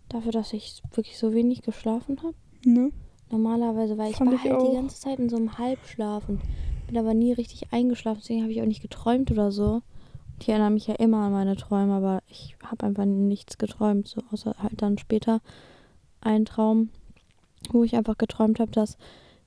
Dafür, 0.09 0.33
dass 0.33 0.53
ich 0.53 0.83
wirklich 0.95 1.19
so 1.19 1.33
wenig 1.35 1.63
geschlafen 1.63 2.19
habe. 2.23 2.35
Ne? 2.65 2.91
Normalerweise 3.31 3.97
war 3.97 4.09
ich, 4.09 4.17
Fand 4.17 4.31
war 4.33 4.39
ich 4.39 4.45
halt 4.51 4.55
auch. 4.61 4.69
die 4.71 4.75
ganze 4.77 4.99
Zeit 5.01 5.19
in 5.21 5.29
so 5.29 5.37
einem 5.37 5.57
Halbschlaf 5.57 6.29
und 6.29 6.41
bin 6.89 6.99
aber 6.99 7.15
nie 7.15 7.33
richtig 7.33 7.73
eingeschlafen. 7.73 8.21
Deswegen 8.23 8.43
habe 8.43 8.53
ich 8.53 8.61
auch 8.61 8.67
nicht 8.67 8.83
geträumt 8.83 9.31
oder 9.31 9.53
so. 9.53 9.83
Ich 10.41 10.49
erinnere 10.49 10.71
mich 10.71 10.87
ja 10.89 10.95
immer 10.97 11.19
an 11.19 11.33
meine 11.33 11.55
Träume, 11.55 11.93
aber 11.95 12.23
ich 12.29 12.57
habe 12.65 12.87
einfach 12.87 13.05
nichts 13.05 13.57
geträumt. 13.59 14.09
So 14.09 14.21
außer 14.33 14.57
halt 14.59 14.83
dann 14.83 14.99
später 14.99 15.41
ein 16.21 16.45
Traum, 16.45 16.89
wo 17.71 17.85
ich 17.85 17.95
einfach 17.95 18.19
geträumt 18.19 18.59
habe, 18.59 18.73
dass 18.73 18.99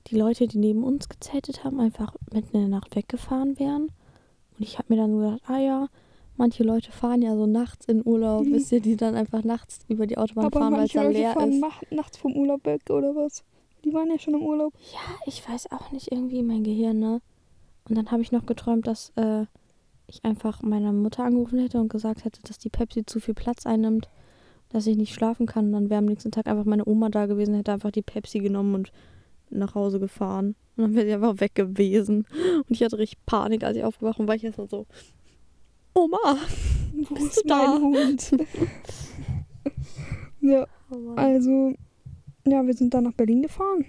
die 0.08 0.16
Leute, 0.16 0.46
die 0.46 0.58
neben 0.58 0.84
uns 0.84 1.08
gezeltet 1.08 1.64
haben, 1.64 1.80
einfach 1.80 2.14
mitten 2.32 2.54
in 2.56 2.60
der 2.62 2.68
Nacht 2.80 2.94
weggefahren 2.94 3.58
wären. 3.58 3.84
Und 3.84 4.60
ich 4.60 4.78
habe 4.78 4.92
mir 4.94 5.00
dann 5.00 5.16
gedacht, 5.18 5.40
ah 5.46 5.58
ja, 5.58 5.88
manche 6.36 6.62
Leute 6.62 6.92
fahren 6.92 7.22
ja 7.22 7.34
so 7.36 7.46
nachts 7.46 7.86
in 7.86 8.06
Urlaub, 8.06 8.44
Mhm. 8.46 8.52
wisst 8.52 8.72
ihr, 8.72 8.80
die 8.80 8.96
dann 8.96 9.14
einfach 9.14 9.44
nachts 9.44 9.80
über 9.88 10.06
die 10.06 10.18
Autobahn 10.18 10.46
Aber 10.46 10.58
fahren, 10.60 10.72
weil 10.74 10.84
es 10.84 10.94
manche 10.94 10.98
da 10.98 11.02
Leute 11.04 11.18
leer 11.18 11.32
fahren 11.32 11.52
ist. 11.52 11.60
mach- 11.60 11.82
nachts 11.90 12.16
vom 12.16 12.36
Urlaub 12.36 12.64
weg 12.66 12.82
oder 12.90 13.14
was? 13.16 13.44
Die 13.84 13.92
waren 13.92 14.10
ja 14.10 14.18
schon 14.18 14.34
im 14.34 14.42
Urlaub. 14.42 14.72
Ja, 14.92 15.00
ich 15.26 15.46
weiß 15.48 15.70
auch 15.72 15.90
nicht, 15.92 16.10
irgendwie 16.12 16.42
mein 16.42 16.64
Gehirn, 16.64 16.98
ne? 16.98 17.20
Und 17.88 17.96
dann 17.98 18.10
habe 18.10 18.22
ich 18.22 18.32
noch 18.32 18.46
geträumt, 18.46 18.86
dass 18.86 19.12
äh, 19.16 19.44
ich 20.06 20.24
einfach 20.24 20.62
meiner 20.62 20.92
Mutter 20.92 21.24
angerufen 21.24 21.58
hätte 21.58 21.78
und 21.80 21.88
gesagt 21.88 22.24
hätte, 22.24 22.40
dass 22.42 22.58
die 22.58 22.70
Pepsi 22.70 23.04
zu 23.06 23.20
viel 23.20 23.34
Platz 23.34 23.66
einnimmt, 23.66 24.08
dass 24.70 24.86
ich 24.86 24.96
nicht 24.96 25.12
schlafen 25.14 25.46
kann. 25.46 25.66
Und 25.66 25.72
dann 25.72 25.90
wäre 25.90 25.98
am 25.98 26.06
nächsten 26.06 26.30
Tag 26.30 26.46
einfach 26.46 26.64
meine 26.64 26.86
Oma 26.86 27.08
da 27.10 27.26
gewesen, 27.26 27.54
hätte 27.54 27.72
einfach 27.72 27.90
die 27.90 28.02
Pepsi 28.02 28.40
genommen 28.40 28.74
und 28.74 28.92
nach 29.50 29.74
Hause 29.74 30.00
gefahren. 30.00 30.54
Und 30.76 30.84
dann 30.84 30.94
wäre 30.94 31.06
sie 31.06 31.14
einfach 31.14 31.40
weg 31.40 31.54
gewesen. 31.54 32.26
Und 32.56 32.70
ich 32.70 32.82
hatte 32.82 32.98
richtig 32.98 33.24
Panik, 33.26 33.64
als 33.64 33.76
ich 33.76 33.84
aufgewacht 33.84 34.18
bin, 34.18 34.28
weil 34.28 34.36
ich 34.36 34.44
erst 34.44 34.58
mal 34.58 34.68
so, 34.68 34.86
Oma, 35.94 36.38
Wo 36.92 37.14
Bist 37.14 37.26
ist 37.26 37.44
du 37.44 37.48
da? 37.48 37.78
mein 37.78 37.82
Hund? 37.82 38.30
ja, 40.40 40.66
oh 40.90 41.12
also, 41.14 41.74
ja, 42.46 42.66
wir 42.66 42.74
sind 42.74 42.92
dann 42.92 43.04
nach 43.04 43.12
Berlin 43.12 43.42
gefahren. 43.42 43.84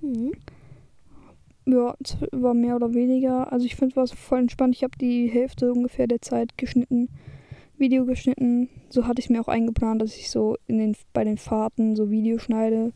Mhm. 0.00 0.32
Ja, 1.66 1.94
es 2.02 2.16
war 2.32 2.54
mehr 2.54 2.74
oder 2.74 2.94
weniger. 2.94 3.52
Also 3.52 3.66
ich 3.66 3.76
finde 3.76 4.00
es 4.00 4.12
voll 4.12 4.40
entspannt. 4.40 4.74
Ich 4.74 4.82
habe 4.82 4.98
die 4.98 5.28
Hälfte 5.28 5.72
ungefähr 5.72 6.08
der 6.08 6.20
Zeit 6.20 6.58
geschnitten, 6.58 7.08
Video 7.78 8.04
geschnitten. 8.06 8.68
So 8.88 9.06
hatte 9.06 9.20
ich 9.20 9.26
es 9.26 9.30
mir 9.30 9.40
auch 9.40 9.48
eingeplant, 9.48 10.02
dass 10.02 10.16
ich 10.16 10.30
so 10.30 10.56
in 10.66 10.78
den, 10.78 10.96
bei 11.12 11.22
den 11.22 11.38
Fahrten 11.38 11.94
so 11.94 12.10
Video 12.10 12.38
schneide 12.38 12.92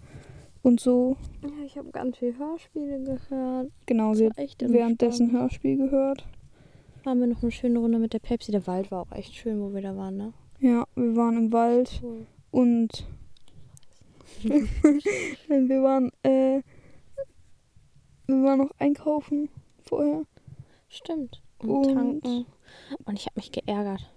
und 0.65 0.81
so. 0.81 1.17
Ja, 1.43 1.65
ich 1.65 1.79
habe 1.79 1.91
ganz 1.91 2.19
viel 2.19 2.37
Hörspiele 2.37 3.01
gehört. 3.05 3.71
Genau, 3.87 4.15
sie 4.15 4.27
hat 4.27 4.37
währenddessen 4.37 5.25
entspannt. 5.27 5.43
Hörspiel 5.43 5.77
gehört. 5.77 6.27
Waren 7.05 7.21
wir 7.21 7.27
noch 7.29 7.43
eine 7.43 7.53
schöne 7.53 7.79
Runde 7.79 7.99
mit 7.99 8.13
der 8.15 8.19
Pepsi. 8.19 8.51
Der 8.51 8.67
Wald 8.67 8.91
war 8.91 9.03
auch 9.03 9.13
echt 9.13 9.35
schön, 9.37 9.61
wo 9.61 9.73
wir 9.73 9.83
da 9.83 9.97
waren, 9.97 10.17
ne? 10.17 10.33
Ja, 10.61 10.85
wir 10.97 11.15
waren 11.17 11.37
im 11.37 11.53
Wald 11.53 12.01
Cool. 12.03 12.27
und 12.51 13.07
wir 14.43 15.83
waren, 15.83 16.11
äh, 16.23 16.63
wir 18.27 18.43
waren 18.43 18.59
noch 18.59 18.71
einkaufen 18.79 19.49
vorher. 19.83 20.23
Stimmt. 20.89 21.43
Und, 21.59 21.69
Und- 21.71 21.95
tanken. 21.95 22.47
Und 23.05 23.19
ich 23.19 23.27
habe 23.27 23.37
mich 23.37 23.53
geärgert. 23.53 24.11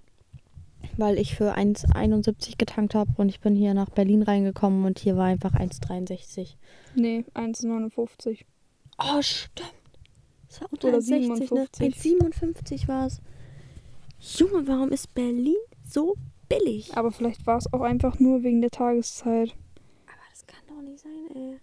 Weil 0.97 1.19
ich 1.19 1.35
für 1.35 1.55
1,71 1.55 2.57
getankt 2.57 2.95
habe 2.95 3.11
und 3.17 3.29
ich 3.29 3.39
bin 3.39 3.55
hier 3.55 3.73
nach 3.75 3.89
Berlin 3.89 4.23
reingekommen 4.23 4.85
und 4.85 4.97
hier 4.99 5.15
war 5.15 5.25
einfach 5.25 5.53
1,63. 5.53 6.55
Nee, 6.95 7.23
1,59. 7.35 8.41
Oh, 8.99 9.21
stimmt. 9.21 9.71
Das 10.47 10.61
war 10.61 10.69
unter 10.71 10.87
Oder 10.87 10.97
1,60, 10.97 11.95
57. 11.95 12.87
Ne? 12.87 12.87
1,57 12.87 12.87
war 12.87 13.05
es. 13.07 13.21
Junge, 14.19 14.67
warum 14.67 14.91
ist 14.91 15.13
Berlin 15.13 15.55
so 15.87 16.15
billig? 16.49 16.97
Aber 16.97 17.11
vielleicht 17.11 17.45
war 17.45 17.57
es 17.57 17.71
auch 17.71 17.81
einfach 17.81 18.19
nur 18.19 18.41
wegen 18.41 18.61
der 18.61 18.71
Tageszeit. 18.71 19.55
Aber 20.07 20.21
das 20.31 20.47
kann 20.47 20.61
doch 20.67 20.81
nicht 20.81 20.99
sein, 20.99 21.11
ey. 21.35 21.59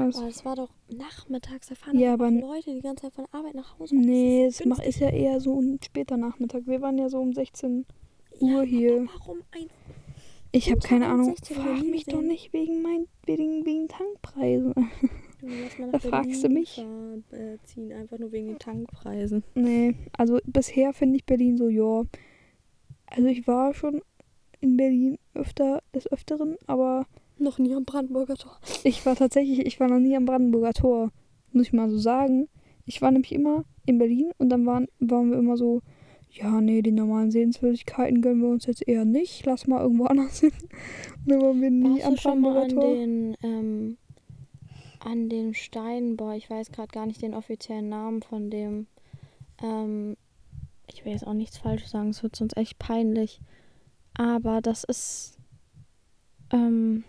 Also, 0.00 0.22
Oh, 0.22 0.26
das 0.26 0.44
war 0.44 0.54
doch 0.54 0.68
nachmittags. 0.88 1.68
Da 1.68 1.74
fahren 1.74 1.98
Ja, 1.98 2.12
aber- 2.12 2.30
Leute 2.30 2.72
die 2.72 2.82
ganze 2.82 3.04
Zeit 3.04 3.14
von 3.14 3.24
Arbeit 3.32 3.54
nach 3.54 3.78
Hause. 3.78 3.96
nee, 3.96 4.44
es 4.44 4.62
mach, 4.64 4.78
ist 4.78 5.00
ja 5.00 5.08
eher 5.08 5.40
so 5.40 5.58
ein 5.58 5.80
später 5.84 6.16
Nachmittag. 6.18 6.66
Wir 6.66 6.80
waren 6.82 6.98
ja 6.98 7.08
so 7.08 7.18
um 7.18 7.32
16 7.32 7.86
Ja, 8.40 8.46
Uhr 8.46 8.62
hier. 8.64 8.96
aber 8.96 9.10
Warum 9.18 9.38
ein 9.52 9.66
Ich 10.52 10.70
habe 10.70 10.80
keine 10.80 11.06
Ahnung. 11.06 11.34
1,60 11.34 11.54
Frag 11.54 11.84
mich 11.84 12.04
doch 12.04 12.22
nicht 12.22 12.52
wegen, 12.52 12.82
mein, 12.82 13.06
wegen, 13.24 13.64
wegen 13.64 13.88
Tankpreisen. 13.88 14.74
Da 15.92 15.98
fragst 15.98 16.42
du 16.42 16.48
mich. 16.48 16.82
ziehen, 17.64 17.92
einfach 17.92 18.18
nur 18.18 18.32
wegen 18.32 18.48
den 18.48 18.58
Tankpreisen. 18.58 19.44
Nee, 19.54 19.94
also 20.16 20.40
bisher 20.46 20.92
finde 20.92 21.16
ich 21.16 21.24
Berlin 21.24 21.56
so, 21.56 21.68
ja. 21.68 22.04
Also 23.06 23.28
ich 23.28 23.46
war 23.46 23.74
schon 23.74 24.02
in 24.60 24.76
Berlin 24.76 25.18
öfter, 25.34 25.82
des 25.94 26.10
Öfteren, 26.10 26.56
aber 26.66 27.06
Noch 27.38 27.58
nie 27.58 27.74
am 27.74 27.84
Brandenburger 27.84 28.36
Tor. 28.36 28.58
ich 28.82 29.04
war 29.06 29.14
tatsächlich, 29.14 29.60
ich 29.60 29.78
war 29.78 29.88
noch 29.88 29.98
nie 29.98 30.16
am 30.16 30.24
Brandenburger 30.24 30.72
Tor. 30.72 31.12
Muss 31.52 31.66
ich 31.66 31.72
mal 31.72 31.90
so 31.90 31.98
sagen. 31.98 32.48
Ich 32.84 33.02
war 33.02 33.10
nämlich 33.10 33.32
immer 33.32 33.64
in 33.84 33.98
Berlin 33.98 34.30
und 34.38 34.48
dann 34.48 34.66
waren, 34.66 34.88
waren 35.00 35.30
wir 35.30 35.38
immer 35.38 35.56
so, 35.56 35.82
ja, 36.36 36.60
nee, 36.60 36.82
die 36.82 36.92
normalen 36.92 37.30
Sehenswürdigkeiten 37.30 38.20
gönnen 38.20 38.42
wir 38.42 38.48
uns 38.48 38.66
jetzt 38.66 38.86
eher 38.86 39.04
nicht. 39.04 39.46
Lass 39.46 39.66
mal 39.66 39.80
irgendwo 39.80 40.04
anders 40.06 40.40
hin. 40.40 40.52
Und 41.24 41.30
dann 41.30 41.40
waren 41.40 41.60
wir 41.60 41.70
nie 41.70 42.02
Warst 42.02 42.06
am 42.06 42.14
du 42.14 42.20
schon 42.20 42.40
mal 42.40 42.52
Brandenburger 42.52 42.62
an 42.62 42.68
Tor. 42.68 42.94
den, 42.94 43.36
ähm, 43.42 43.96
an 45.00 45.28
den 45.28 45.54
Steinen, 45.54 46.16
boah, 46.16 46.34
ich 46.34 46.50
weiß 46.50 46.72
gerade 46.72 46.88
gar 46.88 47.06
nicht 47.06 47.22
den 47.22 47.34
offiziellen 47.34 47.88
Namen 47.88 48.22
von 48.22 48.50
dem, 48.50 48.86
ähm, 49.62 50.16
ich 50.88 51.04
will 51.04 51.12
jetzt 51.12 51.26
auch 51.26 51.34
nichts 51.34 51.58
Falsches 51.58 51.90
sagen, 51.90 52.10
es 52.10 52.22
wird 52.22 52.36
sonst 52.36 52.56
echt 52.56 52.78
peinlich, 52.78 53.40
aber 54.14 54.60
das 54.60 54.84
ist, 54.84 55.38
ähm, 56.52 57.04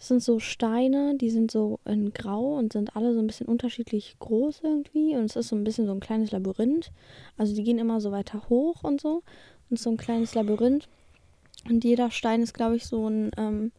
das 0.00 0.08
sind 0.08 0.22
so 0.22 0.38
Steine, 0.38 1.14
die 1.14 1.28
sind 1.28 1.50
so 1.50 1.78
in 1.84 2.14
grau 2.14 2.56
und 2.56 2.72
sind 2.72 2.96
alle 2.96 3.12
so 3.12 3.18
ein 3.18 3.26
bisschen 3.26 3.46
unterschiedlich 3.46 4.16
groß 4.18 4.62
irgendwie 4.62 5.14
und 5.14 5.26
es 5.26 5.36
ist 5.36 5.48
so 5.48 5.56
ein 5.56 5.62
bisschen 5.62 5.84
so 5.84 5.92
ein 5.92 6.00
kleines 6.00 6.30
Labyrinth, 6.30 6.90
also 7.36 7.54
die 7.54 7.62
gehen 7.62 7.78
immer 7.78 8.00
so 8.00 8.10
weiter 8.10 8.48
hoch 8.48 8.82
und 8.82 8.98
so 8.98 9.22
und 9.68 9.78
so 9.78 9.90
ein 9.90 9.98
kleines 9.98 10.34
Labyrinth 10.34 10.88
und 11.68 11.84
jeder 11.84 12.10
Stein 12.10 12.40
ist, 12.40 12.54
glaube 12.54 12.76
ich, 12.76 12.86
so 12.86 13.10
ein, 13.10 13.30
ähm, 13.36 13.72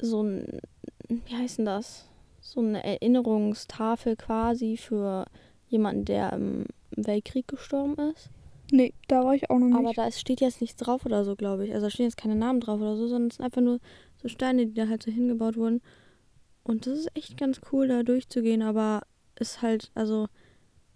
so 0.00 0.24
ein, 0.24 0.60
wie 1.08 1.36
heißt 1.36 1.58
denn 1.58 1.66
das? 1.66 2.08
So 2.40 2.58
eine 2.58 2.82
Erinnerungstafel 2.82 4.16
quasi 4.16 4.76
für 4.76 5.26
jemanden, 5.68 6.04
der 6.04 6.32
im 6.32 6.66
Weltkrieg 6.96 7.46
gestorben 7.46 7.94
ist. 8.10 8.28
Nee, 8.72 8.92
da 9.06 9.24
war 9.24 9.34
ich 9.34 9.50
auch 9.50 9.58
noch 9.58 9.68
nicht. 9.68 9.76
Aber 9.76 9.92
da 9.92 10.06
ist, 10.06 10.18
steht 10.18 10.40
jetzt 10.40 10.60
nichts 10.60 10.82
drauf 10.82 11.06
oder 11.06 11.24
so, 11.24 11.36
glaube 11.36 11.64
ich. 11.64 11.74
Also 11.74 11.86
da 11.86 11.90
stehen 11.90 12.06
jetzt 12.06 12.16
keine 12.16 12.34
Namen 12.34 12.58
drauf 12.58 12.80
oder 12.80 12.96
so, 12.96 13.06
sondern 13.06 13.28
es 13.28 13.36
sind 13.36 13.44
einfach 13.44 13.60
nur 13.60 13.78
so 14.22 14.28
Steine, 14.28 14.66
die 14.66 14.74
da 14.74 14.88
halt 14.88 15.02
so 15.02 15.10
hingebaut 15.10 15.56
wurden. 15.56 15.82
Und 16.62 16.86
das 16.86 17.00
ist 17.00 17.16
echt 17.16 17.36
ganz 17.36 17.60
cool, 17.72 17.88
da 17.88 18.02
durchzugehen, 18.02 18.62
aber 18.62 19.02
ist 19.38 19.62
halt, 19.62 19.90
also, 19.94 20.28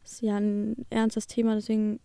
ist 0.05 0.23
ja 0.23 0.37
ein 0.37 0.87
ernstes 0.91 1.27
Thema, 1.27 1.57
deswegen 1.57 1.99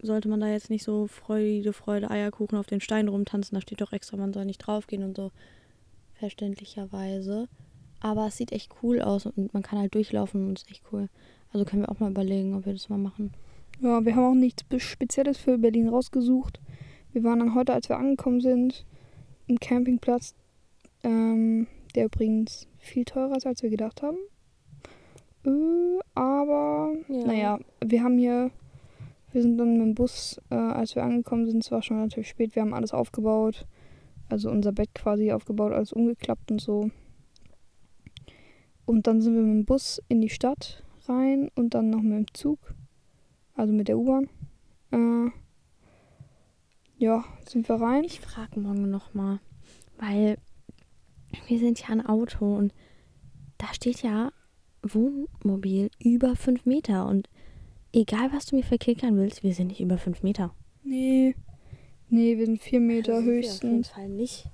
sollte 0.00 0.28
man 0.28 0.40
da 0.40 0.48
jetzt 0.48 0.70
nicht 0.70 0.84
so 0.84 1.06
Freude, 1.06 1.72
Freude, 1.72 2.10
Eierkuchen 2.10 2.56
auf 2.56 2.66
den 2.66 2.80
Stein 2.80 3.08
rumtanzen. 3.08 3.56
Da 3.56 3.60
steht 3.60 3.80
doch 3.80 3.92
extra, 3.92 4.16
man 4.16 4.32
soll 4.32 4.44
nicht 4.44 4.58
draufgehen 4.58 5.02
und 5.02 5.16
so. 5.16 5.32
Verständlicherweise. 6.14 7.48
Aber 8.00 8.28
es 8.28 8.36
sieht 8.36 8.52
echt 8.52 8.70
cool 8.82 9.02
aus 9.02 9.26
und 9.26 9.52
man 9.52 9.62
kann 9.62 9.78
halt 9.78 9.94
durchlaufen 9.94 10.46
und 10.46 10.60
ist 10.60 10.70
echt 10.70 10.84
cool. 10.92 11.08
Also 11.52 11.64
können 11.64 11.82
wir 11.82 11.88
auch 11.88 11.98
mal 11.98 12.10
überlegen, 12.10 12.54
ob 12.54 12.66
wir 12.66 12.72
das 12.72 12.88
mal 12.88 12.98
machen. 12.98 13.32
Ja, 13.80 14.04
wir 14.04 14.14
haben 14.14 14.24
auch 14.24 14.34
nichts 14.34 14.64
Spezielles 14.78 15.38
für 15.38 15.58
Berlin 15.58 15.88
rausgesucht. 15.88 16.60
Wir 17.12 17.24
waren 17.24 17.40
dann 17.40 17.54
heute, 17.54 17.72
als 17.72 17.88
wir 17.88 17.96
angekommen 17.96 18.40
sind, 18.40 18.84
im 19.46 19.58
Campingplatz, 19.58 20.34
ähm, 21.02 21.66
der 21.94 22.06
übrigens 22.06 22.66
viel 22.78 23.04
teurer 23.04 23.36
ist, 23.36 23.46
als 23.46 23.62
wir 23.62 23.70
gedacht 23.70 24.02
haben. 24.02 24.18
Äh, 25.44 26.00
aber, 26.14 26.94
Ja. 27.08 27.26
naja, 27.26 27.58
wir 27.84 28.02
haben 28.02 28.18
hier, 28.18 28.50
wir 29.32 29.42
sind 29.42 29.58
dann 29.58 29.72
mit 29.78 29.80
dem 29.82 29.94
Bus, 29.94 30.40
äh, 30.50 30.54
als 30.54 30.94
wir 30.94 31.02
angekommen 31.04 31.46
sind, 31.46 31.64
es 31.64 31.70
war 31.70 31.82
schon 31.82 31.98
natürlich 31.98 32.28
spät, 32.28 32.54
wir 32.54 32.62
haben 32.62 32.74
alles 32.74 32.92
aufgebaut. 32.92 33.66
Also 34.28 34.50
unser 34.50 34.72
Bett 34.72 34.94
quasi 34.94 35.32
aufgebaut, 35.32 35.72
alles 35.72 35.92
umgeklappt 35.92 36.50
und 36.50 36.60
so. 36.60 36.90
Und 38.84 39.06
dann 39.06 39.20
sind 39.20 39.34
wir 39.34 39.42
mit 39.42 39.54
dem 39.54 39.64
Bus 39.64 40.02
in 40.08 40.20
die 40.20 40.28
Stadt 40.28 40.82
rein 41.06 41.50
und 41.54 41.74
dann 41.74 41.90
noch 41.90 42.02
mit 42.02 42.12
dem 42.12 42.34
Zug, 42.34 42.58
also 43.54 43.72
mit 43.72 43.88
der 43.88 43.98
U-Bahn. 43.98 44.28
Äh, 44.90 45.30
ja, 46.98 47.24
sind 47.46 47.68
wir 47.68 47.76
rein. 47.76 48.04
Ich 48.04 48.20
frage 48.20 48.60
morgen 48.60 48.90
nochmal, 48.90 49.40
weil 49.98 50.36
wir 51.46 51.58
sind 51.58 51.80
ja 51.80 51.88
ein 51.88 52.04
Auto 52.04 52.56
und 52.56 52.72
da 53.58 53.72
steht 53.72 54.02
ja 54.02 54.32
Wohnmobil 54.82 55.90
über 56.02 56.36
5 56.36 56.64
Meter 56.66 57.06
und 57.06 57.28
egal 57.92 58.32
was 58.32 58.46
du 58.46 58.56
mir 58.56 58.62
verklickern 58.62 59.16
willst, 59.16 59.42
wir 59.42 59.52
sind 59.54 59.68
nicht 59.68 59.80
über 59.80 59.98
5 59.98 60.22
Meter. 60.22 60.54
Nee. 60.82 61.34
Nee, 62.10 62.38
wir 62.38 62.46
sind 62.46 62.62
vier 62.62 62.80
Meter 62.80 63.14
Also 63.14 63.26
sind 63.26 63.34
wir 63.34 63.42
höchstens. 63.42 63.90
Auf 63.90 63.96
jeden 63.98 64.08
Fall 64.08 64.08
nicht. 64.08 64.46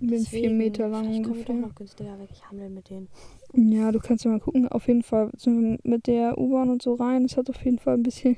Wir 0.00 0.18
sind 0.20 0.28
vier 0.28 0.50
Meter 0.50 0.88
lang 0.88 1.12
wir 1.12 1.22
doch 1.22 1.30
ungefähr. 1.30 1.54
noch 1.56 1.74
günstiger 1.74 2.18
weg. 2.18 2.28
Ich 2.32 2.48
handle 2.48 2.70
mit 2.70 2.88
denen. 2.88 3.08
Ja, 3.52 3.90
du 3.90 3.98
kannst 3.98 4.24
ja 4.24 4.30
mal 4.30 4.40
gucken. 4.40 4.68
Auf 4.68 4.86
jeden 4.86 5.02
Fall 5.02 5.30
sind 5.36 5.60
wir 5.60 5.78
mit 5.82 6.06
der 6.06 6.38
U-Bahn 6.38 6.70
und 6.70 6.82
so 6.82 6.94
rein. 6.94 7.24
Es 7.24 7.36
hat 7.36 7.50
auf 7.50 7.62
jeden 7.64 7.78
Fall 7.78 7.94
ein 7.94 8.02
bisschen, 8.02 8.36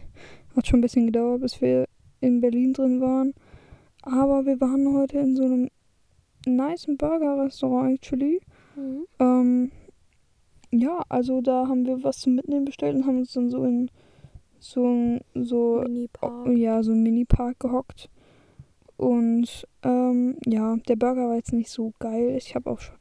hat 0.56 0.66
schon 0.66 0.78
ein 0.78 0.82
bisschen 0.82 1.06
gedauert, 1.06 1.42
bis 1.42 1.60
wir 1.60 1.84
in 2.20 2.40
Berlin 2.40 2.72
drin 2.72 3.00
waren. 3.00 3.34
Aber 4.02 4.46
wir 4.46 4.60
waren 4.60 4.94
heute 4.94 5.18
in 5.18 5.36
so 5.36 5.44
einem 5.44 5.68
nice 6.46 6.86
Burger-Restaurant 6.86 7.94
actually. 7.94 8.40
Mhm. 8.76 9.06
Ähm, 9.18 9.72
ja, 10.70 11.02
also 11.08 11.40
da 11.40 11.66
haben 11.66 11.86
wir 11.86 12.02
was 12.02 12.20
zum 12.20 12.36
Mitnehmen 12.36 12.64
bestellt 12.64 12.94
und 12.96 13.06
haben 13.06 13.18
uns 13.18 13.32
dann 13.32 13.50
so 13.50 13.64
in 13.64 13.90
so 14.58 14.86
ein 14.86 15.20
so 15.34 15.82
Mini-Park. 15.82 16.46
oh, 16.46 16.50
ja 16.50 16.82
so 16.82 16.92
ein 16.92 17.02
Mini-Park 17.02 17.60
gehockt. 17.60 18.08
Und 18.96 19.66
ähm, 19.82 20.36
ja, 20.46 20.76
der 20.88 20.96
Burger 20.96 21.28
war 21.28 21.36
jetzt 21.36 21.54
nicht 21.54 21.70
so 21.70 21.92
geil. 21.98 22.34
Ich 22.36 22.54
habe 22.54 22.70
auch 22.70 22.80
schon, 22.80 22.96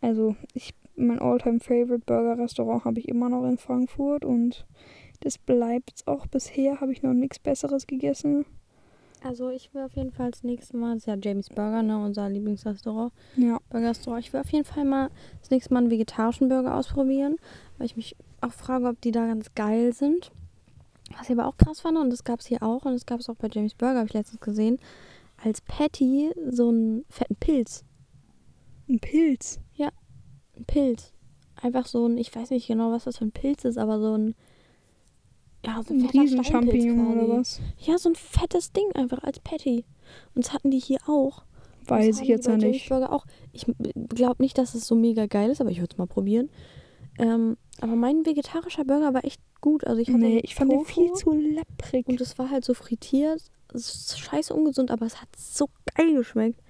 also 0.00 0.36
ich 0.54 0.74
mein 0.96 1.18
Alltime 1.18 1.60
Favorite 1.60 2.04
Burger 2.06 2.38
Restaurant 2.38 2.84
habe 2.84 3.00
ich 3.00 3.08
immer 3.08 3.28
noch 3.28 3.48
in 3.48 3.58
Frankfurt 3.58 4.24
und 4.24 4.66
das 5.20 5.38
bleibt 5.38 6.06
auch 6.06 6.26
bisher. 6.26 6.80
Habe 6.80 6.92
ich 6.92 7.02
noch 7.02 7.12
nichts 7.14 7.38
Besseres 7.38 7.86
gegessen. 7.86 8.46
Also 9.22 9.50
ich 9.50 9.74
will 9.74 9.82
auf 9.82 9.94
jeden 9.96 10.12
Fall 10.12 10.30
das 10.30 10.42
nächste 10.42 10.76
Mal, 10.76 10.94
das 10.94 11.02
ist 11.02 11.06
ja 11.06 11.16
Jamie's 11.20 11.48
Burger, 11.50 11.82
ne, 11.82 12.02
unser 12.02 12.28
Lieblingsrestaurant, 12.28 13.12
Ja, 13.36 13.58
Burgerrestaurant. 13.68 14.24
Ich 14.24 14.32
will 14.32 14.40
auf 14.40 14.50
jeden 14.50 14.64
Fall 14.64 14.84
mal 14.84 15.10
das 15.40 15.50
nächste 15.50 15.74
Mal 15.74 15.80
einen 15.80 15.90
vegetarischen 15.90 16.48
Burger 16.48 16.74
ausprobieren, 16.74 17.36
weil 17.76 17.86
ich 17.86 17.96
mich 17.96 18.16
auch 18.40 18.52
frage, 18.52 18.86
ob 18.88 19.00
die 19.00 19.12
da 19.12 19.26
ganz 19.26 19.54
geil 19.54 19.92
sind. 19.92 20.30
Was 21.18 21.28
ich 21.28 21.32
aber 21.38 21.46
auch 21.46 21.56
krass 21.56 21.80
fand, 21.80 21.98
und 21.98 22.10
das 22.10 22.24
gab 22.24 22.40
es 22.40 22.46
hier 22.46 22.62
auch, 22.62 22.84
und 22.84 22.92
das 22.92 23.04
gab 23.04 23.20
es 23.20 23.28
auch 23.28 23.34
bei 23.34 23.48
Jamie's 23.48 23.74
Burger, 23.74 23.98
habe 23.98 24.06
ich 24.06 24.14
letztens 24.14 24.40
gesehen, 24.40 24.78
als 25.42 25.60
Patty 25.60 26.32
so 26.48 26.68
einen 26.68 27.04
fetten 27.10 27.36
Pilz. 27.36 27.84
ein 28.88 29.00
Pilz. 29.00 29.60
Ein 30.56 30.64
Pilz. 30.66 31.12
einfach 31.60 31.86
so 31.86 32.06
ein, 32.06 32.18
ich 32.18 32.34
weiß 32.34 32.50
nicht 32.50 32.66
genau, 32.66 32.92
was 32.92 33.04
das 33.04 33.18
für 33.18 33.24
ein 33.24 33.32
Pilz 33.32 33.64
ist, 33.64 33.78
aber 33.78 33.98
so 33.98 34.14
ein, 34.16 34.34
ja, 35.64 35.82
so 35.82 35.94
ein 35.94 36.00
Ein 36.00 36.06
fetter 36.08 36.22
Riesenchampignon 36.22 36.98
Steinpilz 36.98 37.24
oder 37.24 37.38
was? 37.38 37.60
Ja, 37.78 37.98
so 37.98 38.08
ein 38.10 38.14
fettes 38.14 38.72
Ding 38.72 38.90
einfach 38.94 39.22
als 39.22 39.40
Patty. 39.40 39.84
Und 40.34 40.44
das 40.44 40.52
hatten 40.52 40.70
die 40.70 40.78
hier 40.78 40.98
auch. 41.06 41.44
Weiß 41.86 42.20
ich 42.20 42.28
jetzt 42.28 42.46
ja 42.46 42.56
nicht. 42.56 42.90
Auch. 42.92 43.26
Ich 43.52 43.66
glaube 44.08 44.42
nicht, 44.42 44.58
dass 44.58 44.74
es 44.74 44.86
so 44.86 44.94
mega 44.94 45.26
geil 45.26 45.50
ist, 45.50 45.60
aber 45.60 45.70
ich 45.70 45.80
würde 45.80 45.92
es 45.92 45.98
mal 45.98 46.06
probieren. 46.06 46.50
Ähm, 47.18 47.56
aber 47.80 47.96
mein 47.96 48.24
vegetarischer 48.24 48.84
Burger 48.84 49.12
war 49.14 49.24
echt 49.24 49.40
gut. 49.60 49.86
Also 49.86 50.00
ich 50.00 50.08
hatte 50.08 50.18
Nee, 50.18 50.40
ich 50.42 50.54
fand 50.54 50.72
den 50.72 50.80
Tofu 50.80 50.92
viel 50.92 51.12
zu 51.12 51.32
lapprig. 51.32 52.06
und 52.08 52.20
es 52.20 52.38
war 52.38 52.50
halt 52.50 52.64
so 52.64 52.74
frittiert. 52.74 53.42
Es 53.74 53.94
ist 53.94 54.18
scheiße 54.18 54.54
ungesund, 54.54 54.90
aber 54.90 55.06
es 55.06 55.20
hat 55.20 55.28
so 55.36 55.68
geil 55.94 56.14
geschmeckt. 56.14 56.60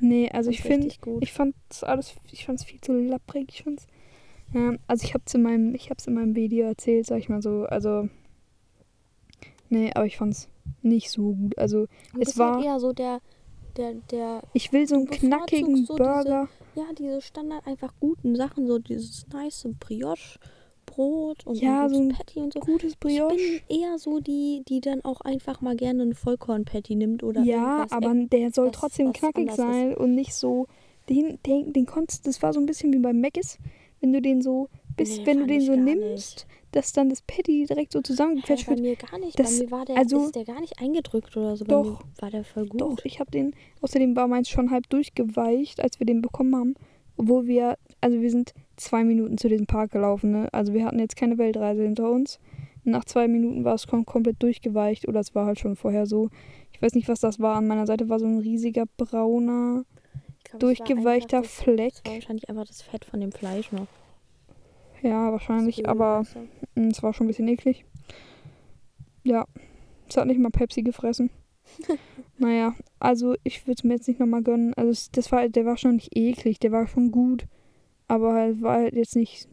Nee, 0.00 0.28
also 0.30 0.50
ich 0.50 0.62
finde, 0.62 0.88
ich 1.20 1.32
fand 1.32 1.54
alles, 1.82 2.14
ich 2.30 2.44
fand's 2.44 2.64
viel 2.64 2.80
zu 2.80 2.92
lapprig. 2.92 3.46
Ich 3.48 3.62
fand's, 3.62 3.86
ja, 4.52 4.74
also 4.86 5.04
ich 5.04 5.14
hab's 5.14 5.34
in 5.34 5.42
meinem, 5.42 5.74
ich 5.74 5.90
hab's 5.90 6.06
in 6.06 6.14
meinem 6.14 6.34
Video 6.36 6.66
erzählt, 6.66 7.06
sag 7.06 7.18
ich 7.18 7.28
mal 7.28 7.42
so, 7.42 7.64
also, 7.64 8.08
nee, 9.74 9.90
aber 9.94 10.06
ich 10.06 10.16
fand's 10.16 10.48
nicht 10.82 11.10
so 11.10 11.32
gut. 11.34 11.58
Also 11.58 11.86
Du 12.14 12.20
es 12.20 12.38
war, 12.38 12.56
halt 12.56 12.64
eher 12.64 12.80
so 12.80 12.92
der, 12.92 13.20
der, 13.76 13.94
der, 14.10 14.42
ich 14.52 14.72
will 14.72 14.86
so 14.86 14.94
einen 14.96 15.06
knackigen 15.06 15.84
so 15.84 15.94
diese- 15.96 16.02
Burger. 16.02 16.48
ja, 16.74 16.84
diese 16.98 17.20
Standard 17.20 17.66
einfach 17.66 17.92
guten 18.00 18.34
Sachen, 18.36 18.66
so 18.66 18.78
dieses 18.78 19.26
nice 19.32 19.66
Brioche, 19.80 20.38
Brot 20.86 21.46
und 21.46 21.56
Ja, 21.60 21.88
so 21.88 21.96
ein 21.98 22.08
Patty 22.10 22.40
und 22.40 22.52
so. 22.52 22.60
Gutes 22.60 22.94
Brioche. 22.96 23.34
Ich 23.34 23.66
bin 23.68 23.80
eher 23.80 23.98
so 23.98 24.20
die, 24.20 24.62
die 24.68 24.80
dann 24.80 25.02
auch 25.04 25.20
einfach 25.22 25.60
mal 25.60 25.76
gerne 25.76 26.02
einen 26.02 26.14
Vollkorn-Patty 26.14 26.94
nimmt 26.94 27.22
oder 27.22 27.42
Ja, 27.42 27.86
aber 27.90 28.14
der 28.14 28.52
soll 28.52 28.66
was- 28.68 28.72
trotzdem 28.76 29.08
was 29.08 29.14
knackig 29.14 29.50
sein 29.52 29.94
und 29.96 30.14
nicht 30.14 30.34
so. 30.34 30.66
Den, 31.08 31.38
den, 31.44 31.72
den 31.74 31.84
konntest, 31.86 32.26
das 32.26 32.42
war 32.42 32.52
so 32.54 32.60
ein 32.60 32.66
bisschen 32.66 32.92
wie 32.92 32.98
beim 32.98 33.20
Mc's, 33.20 33.58
wenn 34.00 34.12
du 34.12 34.22
den 34.22 34.40
so, 34.40 34.68
bis, 34.96 35.18
Nee, 35.18 35.26
wenn 35.26 35.38
du 35.38 35.46
den 35.46 35.60
so 35.60 35.74
nimmst, 35.76 36.46
dass 36.74 36.92
dann 36.92 37.08
das 37.08 37.22
Patty 37.22 37.66
direkt 37.66 37.92
so 37.92 38.00
zusammengequetscht 38.00 38.66
bei 38.66 38.72
wird. 38.72 38.80
mir 38.80 38.96
gar 38.96 39.18
nicht. 39.18 39.38
Das- 39.38 39.58
bei 39.58 39.64
mir 39.64 39.70
war 39.70 39.84
der, 39.84 39.96
also- 39.96 40.24
ist 40.26 40.34
der 40.36 40.44
gar 40.44 40.60
nicht 40.60 40.80
eingedrückt 40.80 41.36
oder 41.36 41.56
so. 41.56 41.64
Doch. 41.64 41.84
Bei 41.84 41.90
mir 41.90 42.22
war 42.22 42.30
der 42.30 42.44
voll 42.44 42.66
gut. 42.66 42.80
Doch, 42.80 43.04
ich 43.04 43.20
habe 43.20 43.30
den, 43.30 43.54
außerdem 43.80 44.16
war 44.16 44.26
meins 44.28 44.48
schon 44.48 44.70
halb 44.70 44.88
durchgeweicht, 44.90 45.80
als 45.82 45.98
wir 46.00 46.06
den 46.06 46.22
bekommen 46.22 46.54
haben. 46.56 46.74
Obwohl 47.16 47.46
wir, 47.46 47.78
also 48.00 48.20
wir 48.20 48.30
sind 48.30 48.54
zwei 48.76 49.04
Minuten 49.04 49.38
zu 49.38 49.48
diesem 49.48 49.66
Park 49.66 49.92
gelaufen, 49.92 50.32
ne? 50.32 50.48
Also 50.52 50.74
wir 50.74 50.84
hatten 50.84 50.98
jetzt 50.98 51.16
keine 51.16 51.38
Weltreise 51.38 51.82
hinter 51.84 52.10
uns. 52.10 52.40
Nach 52.82 53.04
zwei 53.04 53.28
Minuten 53.28 53.64
war 53.64 53.74
es 53.74 53.86
kom 53.86 54.04
komplett 54.04 54.42
durchgeweicht 54.42 55.06
oder 55.08 55.20
es 55.20 55.34
war 55.34 55.46
halt 55.46 55.58
schon 55.60 55.76
vorher 55.76 56.06
so. 56.06 56.28
Ich 56.72 56.82
weiß 56.82 56.94
nicht, 56.94 57.08
was 57.08 57.20
das 57.20 57.38
war. 57.38 57.56
An 57.56 57.68
meiner 57.68 57.86
Seite 57.86 58.08
war 58.08 58.18
so 58.18 58.26
ein 58.26 58.38
riesiger 58.40 58.84
brauner, 58.96 59.84
glaub, 60.42 60.60
durchgeweichter 60.60 61.42
das- 61.42 61.52
Fleck. 61.54 61.94
Es 61.94 62.04
war 62.04 62.14
wahrscheinlich 62.14 62.48
einfach 62.48 62.66
das 62.66 62.82
Fett 62.82 63.04
von 63.04 63.20
dem 63.20 63.30
Fleisch 63.32 63.70
noch. 63.72 63.86
Ja, 65.04 65.30
wahrscheinlich, 65.32 65.80
Öl, 65.80 65.86
aber 65.86 66.24
mm, 66.74 66.88
es 66.88 67.02
war 67.02 67.12
schon 67.12 67.26
ein 67.26 67.28
bisschen 67.28 67.48
eklig. 67.48 67.84
Ja, 69.22 69.46
es 70.08 70.16
hat 70.16 70.26
nicht 70.26 70.40
mal 70.40 70.50
Pepsi 70.50 70.82
gefressen. 70.82 71.30
naja, 72.38 72.74
also 72.98 73.34
ich 73.44 73.66
würde 73.66 73.76
es 73.78 73.84
mir 73.84 73.94
jetzt 73.94 74.08
nicht 74.08 74.18
nochmal 74.18 74.42
gönnen. 74.42 74.72
Also 74.74 75.10
das 75.12 75.30
war, 75.30 75.46
der 75.48 75.66
war 75.66 75.76
schon 75.76 75.96
nicht 75.96 76.16
eklig, 76.16 76.58
der 76.58 76.72
war 76.72 76.86
schon 76.86 77.10
gut. 77.10 77.46
Aber 78.08 78.32
halt 78.32 78.62
war 78.62 78.76
halt 78.76 78.94
jetzt 78.94 79.14
nicht 79.14 79.48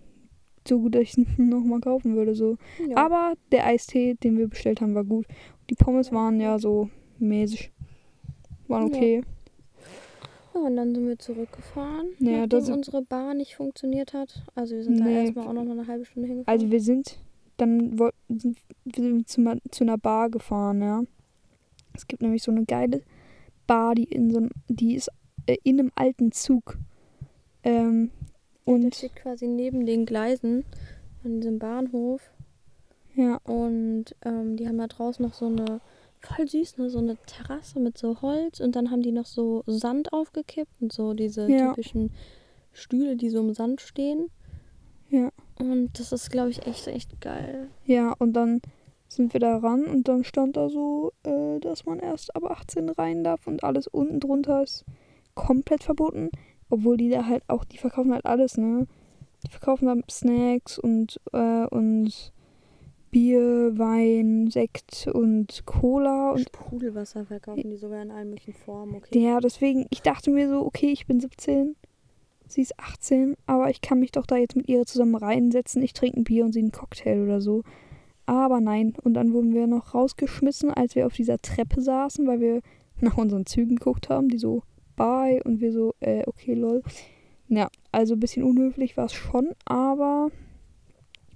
so 0.65 0.79
gut, 0.79 0.96
dass 0.96 1.01
ich 1.01 1.17
es 1.17 1.25
nochmal 1.38 1.81
kaufen 1.81 2.15
würde. 2.15 2.34
So. 2.34 2.58
Ja. 2.88 2.98
Aber 2.98 3.34
der 3.51 3.65
Eistee, 3.65 4.15
den 4.15 4.38
wir 4.38 4.48
bestellt 4.48 4.79
haben, 4.79 4.96
war 4.96 5.03
gut. 5.03 5.25
Die 5.70 5.75
Pommes 5.75 6.13
waren 6.13 6.39
ja 6.39 6.60
so 6.60 6.89
mäßig. 7.20 7.72
Waren 8.67 8.88
Ja. 8.88 8.96
okay. 8.96 9.15
Ja, 9.17 9.24
und 10.60 10.75
dann 10.75 10.93
sind 10.93 11.08
wir 11.08 11.17
zurückgefahren, 11.20 12.08
Naja, 12.20 12.46
nachdem 12.48 12.74
unsere 12.74 13.01
Bahn 13.01 13.38
nicht 13.38 13.55
funktioniert 13.55 14.13
hat. 14.13 14.43
Also 14.55 14.75
wir 14.75 14.84
sind 14.84 15.00
da 15.00 15.05
Nee. 15.05 15.25
erstmal 15.25 15.48
auch 15.48 15.53
noch 15.53 15.70
eine 15.70 15.88
halbe 15.88 16.05
Stunde 16.05 16.27
hingefahren. 16.27 16.60
Also 16.60 16.72
wir 16.72 16.81
sind 16.81 17.17
dann 17.58 17.96
sind 18.27 18.58
wir 18.86 19.03
sind 19.03 19.29
zu, 19.29 19.43
zu 19.70 19.84
einer 19.84 19.98
Bar 19.98 20.29
gefahren, 20.29 20.81
ja. 20.81 21.03
Es 21.94 22.07
gibt 22.07 22.22
nämlich 22.22 22.42
so 22.44 22.51
eine 22.51 22.66
geile 22.66 23.01
Bar, 23.68 23.96
die 23.96 24.05
in 24.05 24.31
so 24.31 24.37
einem, 24.37 24.50
die 24.68 24.96
ist 24.96 25.09
äh, 25.46 25.57
in 25.64 25.79
einem 25.79 25.92
alten 25.96 26.31
Zug. 26.31 26.77
Ähm, 27.64 28.09
der 28.66 28.74
und 28.75 28.96
steht 28.96 29.16
quasi 29.16 29.48
neben 29.48 29.85
den 29.85 30.05
Gleisen 30.05 30.64
an 31.24 31.42
diesem 31.42 31.59
Bahnhof. 31.59 32.31
ja, 33.16 33.37
Und 33.44 34.16
ähm, 34.24 34.57
die 34.57 34.68
haben 34.68 34.77
da 34.77 34.87
draußen 34.87 35.24
noch 35.24 35.33
so 35.33 35.46
eine, 35.48 35.81
voll 36.22 36.48
süß, 36.48 36.77
ne? 36.77 36.90
so 36.90 37.00
eine 37.00 37.18
Terrasse 37.25 37.79
mit 37.79 37.98
so 37.98 38.22
Holz. 38.22 38.60
Und 38.60 38.75
dann 38.75 38.92
haben 38.92 39.01
die 39.01 39.12
noch 39.12 39.25
so 39.25 39.64
Sand 39.68 40.14
aufgekippt 40.14 40.81
und 40.81 40.92
so 40.94 41.14
diese 41.14 41.50
Ja. 41.50 41.70
typischen 41.70 42.12
Stühle, 42.74 43.16
die 43.16 43.29
so 43.29 43.40
im 43.40 43.53
Sand 43.53 43.81
stehen. 43.81 44.29
ja, 45.10 45.29
Und 45.60 46.00
das 46.00 46.12
ist, 46.12 46.29
glaube 46.31 46.50
ich, 46.51 46.66
echt, 46.66 46.88
echt 46.88 47.20
geil. 47.22 47.68
ja, 47.86 48.14
und 48.18 48.34
dann 48.34 48.62
sind 49.10 49.34
wir 49.34 49.42
da 49.42 49.57
ran 49.57 49.84
und 49.84 50.07
dann 50.07 50.24
stand 50.24 50.55
da 50.55 50.70
so, 50.70 51.12
äh, 51.24 51.60
dass 51.60 51.86
man 51.86 52.00
erst 52.00 52.34
ab 52.34 52.46
18 52.46 52.88
rein 52.90 53.24
darf 53.25 53.46
und 53.46 53.62
alles 53.64 53.88
unten 53.88 54.22
drunter 54.22 54.64
ist 54.64 54.86
komplett 55.36 55.84
verboten. 55.84 56.29
Obwohl 56.70 56.96
die 56.96 57.10
da 57.10 57.25
halt 57.25 57.44
auch, 57.50 57.66
die 57.66 57.77
verkaufen 57.77 58.14
halt 58.14 58.25
alles, 58.25 58.57
ne? 58.57 58.88
Die 59.46 59.51
verkaufen 59.51 59.88
dann 59.88 60.03
Snacks 60.10 60.79
und, 60.79 61.20
äh, 61.34 61.66
und 61.66 62.31
Bier, 63.12 63.78
Wein, 63.78 64.50
Sekt 64.50 65.08
und 65.14 65.66
Cola 65.66 66.32
und 66.32 66.42
Sprudelwasser 66.42 67.26
verkaufen 67.26 67.70
die 67.70 67.78
sogar 67.78 68.02
in 68.02 68.12
allen 68.12 68.30
möglichen 68.30 68.54
Formen, 68.54 68.96
okay. 68.96 69.20
ja, 69.20 69.40
deswegen, 69.40 69.86
ich 69.90 70.02
dachte 70.02 70.32
mir 70.32 70.50
so, 70.50 70.66
okay, 70.66 70.92
ich 70.92 71.06
bin 71.06 71.20
17, 71.20 71.76
sie 72.48 72.62
ist 72.62 72.80
18, 72.80 73.36
aber 73.46 73.70
ich 73.70 73.82
kann 73.82 74.00
mich 74.00 74.12
doch 74.12 74.26
da 74.26 74.38
jetzt 74.38 74.56
mit 74.56 74.70
ihr 74.70 74.86
zusammen 74.86 75.16
reinsetzen. 75.16 75.82
Ich 75.82 75.94
trinke 75.94 76.20
ein 76.20 76.24
Bier 76.24 76.46
und 76.46 76.54
sie 76.54 76.60
einen 76.60 76.72
Cocktail 76.72 77.24
oder 77.24 77.42
so. 77.42 77.64
Aber 78.26 78.62
nein, 78.62 78.94
und 79.04 79.14
dann 79.14 79.34
wurden 79.34 79.54
wir 79.54 79.68
noch 79.68 79.94
rausgeschmissen, 79.94 80.72
als 80.72 80.96
wir 80.96 81.06
auf 81.06 81.14
dieser 81.14 81.38
Treppe 81.38 81.82
saßen, 81.82 82.26
weil 82.28 82.40
wir 82.40 82.62
nach 83.00 83.18
unseren 83.18 83.46
Zügen 83.46 83.76
geguckt 83.76 84.10
haben, 84.10 84.30
die 84.30 84.38
so 84.38 84.64
bye 84.96 85.42
und 85.44 85.60
wir 85.60 85.72
so, 85.72 85.96
äh, 86.00 86.24
okay, 86.28 86.54
lol. 86.54 86.84
Ja, 87.48 87.70
also 87.92 88.14
ein 88.14 88.20
bisschen 88.20 88.44
unhöflich 88.44 88.96
war 88.96 89.06
es 89.06 89.14
schon, 89.14 89.50
aber 89.66 90.30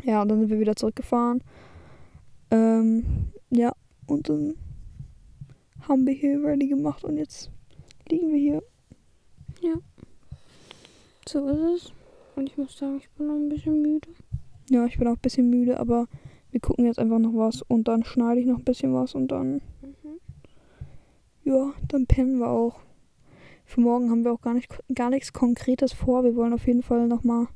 ja, 0.06 0.22
und 0.22 0.30
dann 0.30 0.39
sind 0.39 0.50
wir 0.50 0.60
wieder 0.60 0.76
zurückgefahren. 0.76 1.41
Ähm, 2.52 3.06
ja, 3.50 3.74
und 4.08 4.30
dann 4.30 4.56
haben 5.88 6.06
wir 6.08 6.13
hier 6.13 6.44
ready 6.44 6.68
gemacht 6.68 7.04
und 7.04 7.18
jetzt 7.18 7.50
liegen 8.10 8.32
wir 8.32 8.39
hier. 8.39 8.62
So 11.28 11.48
ist 11.48 11.86
es. 11.86 11.94
Und 12.36 12.50
ich 12.50 12.58
muss 12.58 12.78
sagen, 12.78 12.98
ich 12.98 13.10
bin 13.12 13.28
noch 13.28 13.36
ein 13.36 13.50
bisschen 13.50 13.82
müde. 13.82 14.10
Ja, 14.70 14.86
ich 14.86 14.98
bin 14.98 15.08
auch 15.08 15.13
ein 15.13 15.22
bisschen 15.22 15.50
müde, 15.50 15.80
aber 15.80 16.08
wir 16.52 16.60
gucken 16.60 16.86
jetzt 16.86 17.00
einfach 17.00 17.20
noch 17.20 17.34
was 17.34 17.62
und 17.63 17.88
dann 17.88 18.04
schneide 18.04 18.41
ich 18.41 18.46
noch 18.46 18.60
ein 18.60 18.63
bisschen 18.63 18.94
was 18.94 19.15
und 19.15 19.30
dann, 19.30 19.62
Mhm. 19.82 20.20
ja, 21.44 21.74
dann 21.88 22.06
pennen 22.06 22.38
wir 22.38 22.50
auch. 22.50 22.80
Für 23.65 23.82
morgen 23.82 24.12
haben 24.12 24.24
wir 24.24 24.32
auch 24.34 24.41
gar, 24.41 24.54
nicht, 24.54 24.70
gar 24.94 25.10
nichts 25.10 25.34
Konkretes 25.34 25.94
vor. 25.94 26.24
Wir 26.24 26.36
wollen 26.36 26.54
auf 26.54 26.68
jeden 26.68 26.84
Fall 26.84 27.08
noch 27.08 27.24
mal 27.24 27.48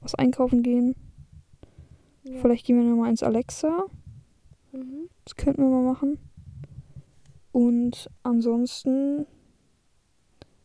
was 0.00 0.14
einkaufen 0.16 0.62
gehen. 0.64 0.96
Ja. 2.24 2.38
Vielleicht 2.40 2.66
gehen 2.66 2.76
wir 2.76 2.84
noch 2.84 2.96
mal 2.96 3.10
ins 3.10 3.22
Alexa. 3.22 3.86
Mhm. 4.72 5.08
Das 5.24 5.36
könnten 5.36 5.62
wir 5.62 5.68
mal 5.68 5.92
machen. 5.92 6.18
Und 7.52 8.08
ansonsten 8.22 9.26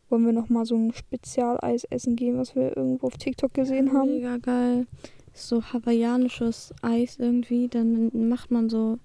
wollen 0.08 0.24
wir 0.24 0.32
noch 0.32 0.48
mal 0.48 0.64
so 0.64 0.74
ein 0.74 0.92
Spezialeis 0.92 1.84
essen 1.84 2.16
gehen, 2.16 2.38
was 2.38 2.54
wir 2.54 2.76
irgendwo 2.76 3.08
auf 3.08 3.18
TikTok 3.18 3.52
gesehen 3.52 3.92
haben. 3.92 4.08
Mega 4.08 4.38
geil. 4.38 4.86
So 5.34 5.62
hawaiianisches 5.62 6.72
Eis 6.82 7.18
irgendwie. 7.18 7.68
Dann 7.68 8.10
macht 8.28 8.50
man 8.50 8.70
so, 8.70 8.98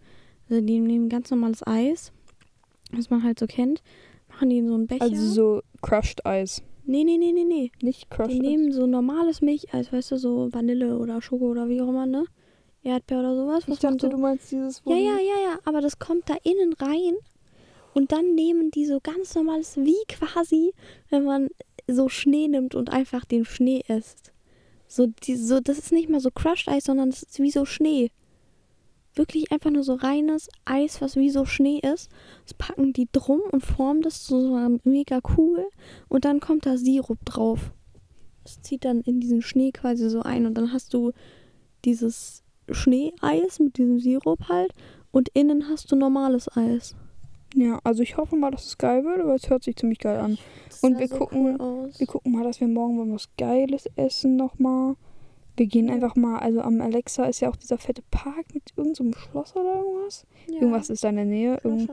also 0.50 0.62
die 0.66 0.80
nehmen 0.80 1.10
ganz 1.10 1.30
normales 1.30 1.66
Eis, 1.68 2.14
was 2.92 3.10
man 3.10 3.24
halt 3.24 3.38
so 3.40 3.48
kennt, 3.48 3.84
machen 4.30 4.50
die 4.50 4.60
in 4.60 4.68
so 4.68 4.76
einen 4.76 4.88
Becher. 4.88 5.02
Also 5.04 5.26
so 5.28 5.62
Crushed 5.82 6.26
Eis. 6.26 6.64
nee, 6.86 7.04
nee, 7.04 7.18
nee, 7.18 7.34
nee, 7.34 7.44
nee. 7.44 7.72
Nicht 7.82 8.04
Die 8.04 8.10
Crushed 8.16 8.32
Eis. 8.32 8.40
nehmen 8.40 8.72
so 8.72 8.88
normales 8.88 9.42
Milcheis, 9.42 9.92
weißt 9.92 10.12
du, 10.12 10.18
so 10.18 10.54
Vanille 10.54 10.98
oder 10.98 11.22
Schoko 11.22 11.52
oder 11.52 11.68
wie 11.68 11.82
auch 11.82 11.90
immer, 11.90 12.06
ne? 12.06 12.24
Erdbeer 12.84 13.20
oder 13.20 13.36
sowas. 13.36 13.64
Ich 13.68 13.80
dachte, 13.80 13.98
so 14.00 14.10
du 14.10 14.18
meinst 14.18 14.52
dieses, 14.52 14.86
wo 14.86 14.92
Ja, 14.92 14.98
ja, 14.98 15.18
ja, 15.18 15.52
ja, 15.52 15.60
aber 15.66 15.82
das 15.82 16.00
kommt 16.00 16.30
da 16.30 16.36
innen 16.44 16.74
rein 16.74 17.16
und 17.94 18.12
dann 18.12 18.36
nehmen 18.36 18.72
die 18.72 18.86
so 18.86 19.00
ganz 19.00 19.36
normales, 19.36 19.78
wie 19.78 20.04
quasi, 20.08 20.74
wenn 21.10 21.24
man 21.24 21.50
so 21.88 22.10
Schnee 22.10 22.48
nimmt 22.48 22.76
und 22.76 22.92
einfach 22.92 23.26
den 23.26 23.46
Schnee 23.46 23.84
isst. 23.88 24.32
So, 24.88 25.08
die, 25.08 25.36
so 25.36 25.60
das 25.60 25.80
ist 25.80 25.92
nicht 25.92 26.10
mal 26.10 26.20
so 26.20 26.30
Crushed 26.30 26.68
Eis, 26.68 26.86
sondern 26.86 27.10
das 27.10 27.24
ist 27.24 27.40
wie 27.40 27.52
so 27.52 27.66
Schnee. 27.66 28.12
Wirklich 29.16 29.52
einfach 29.52 29.70
nur 29.70 29.84
so 29.84 29.94
reines 29.94 30.50
Eis, 30.66 31.02
was 31.02 31.16
wie 31.16 31.30
so 31.30 31.46
Schnee 31.46 31.80
ist. 31.80 32.10
Das 32.44 32.54
packen 32.54 32.94
die 32.94 33.08
drum 33.12 33.42
und 33.52 33.62
formen 33.62 34.02
das 34.02 34.24
zu 34.24 34.42
so 34.42 34.56
einer 34.56 34.78
mega 34.84 35.22
Kugel 35.22 35.66
und 36.10 36.26
dann 36.26 36.40
kommt 36.40 36.66
da 36.66 36.78
Sirup 36.78 37.24
drauf. 37.26 37.72
Das 38.44 38.62
zieht 38.62 38.86
dann 38.86 39.02
in 39.02 39.20
diesen 39.20 39.42
Schnee 39.42 39.72
quasi 39.72 40.10
so 40.10 40.22
ein 40.22 40.46
und 40.46 40.56
dann 40.56 40.74
hast 40.74 40.94
du 40.94 41.12
dieses 41.86 42.43
Schneeeis 42.70 43.60
mit 43.60 43.78
diesem 43.78 44.00
Sirup 44.00 44.48
halt 44.50 44.74
und 45.12 45.30
innen 45.30 45.70
hast 45.70 45.92
du 45.92 45.96
normales 45.96 46.48
Eis. 46.56 46.96
Ja, 47.56 47.80
also 47.84 48.02
ich 48.02 48.18
hoffe 48.18 48.36
mal, 48.36 48.50
dass 48.52 48.66
es 48.66 48.78
geil 48.80 49.04
wird, 49.06 49.22
aber 49.22 49.36
es 49.36 49.50
hört 49.50 49.64
sich 49.64 49.76
ziemlich 49.76 50.00
geil 50.00 50.20
an. 50.20 50.38
Das 50.70 50.82
Und 50.82 50.98
wir 50.98 51.08
so 51.08 51.16
gucken- 51.18 51.58
cool. 51.60 51.92
Wir 51.98 52.08
gucken 52.08 52.32
mal, 52.32 52.44
dass 52.44 52.60
wir 52.60 52.68
morgen 52.68 52.98
mal 52.98 53.14
was 53.14 53.30
Geiles 53.38 53.88
essen 53.96 54.36
nochmal. 54.38 54.96
Wir 55.56 55.68
gehen 55.68 55.92
einfach 55.92 56.16
mal, 56.16 56.40
also 56.40 56.62
am 56.62 56.82
Alexa 56.82 57.26
ist 57.26 57.42
ja 57.42 57.50
auch 57.50 57.56
dieser 57.56 57.78
fette 57.78 58.02
Park 58.10 58.56
mit 58.56 58.64
irgendeinem 58.76 59.14
so 59.14 59.20
Schloss 59.20 59.56
oder 59.56 59.76
irgendwas. 59.76 60.26
Ja, 60.50 60.56
Irgendwas 60.62 60.90
ist 60.90 61.04
da 61.04 61.10
in 61.10 61.16
der 61.18 61.26
Nähe. 61.26 61.60
Irgend, 61.64 61.92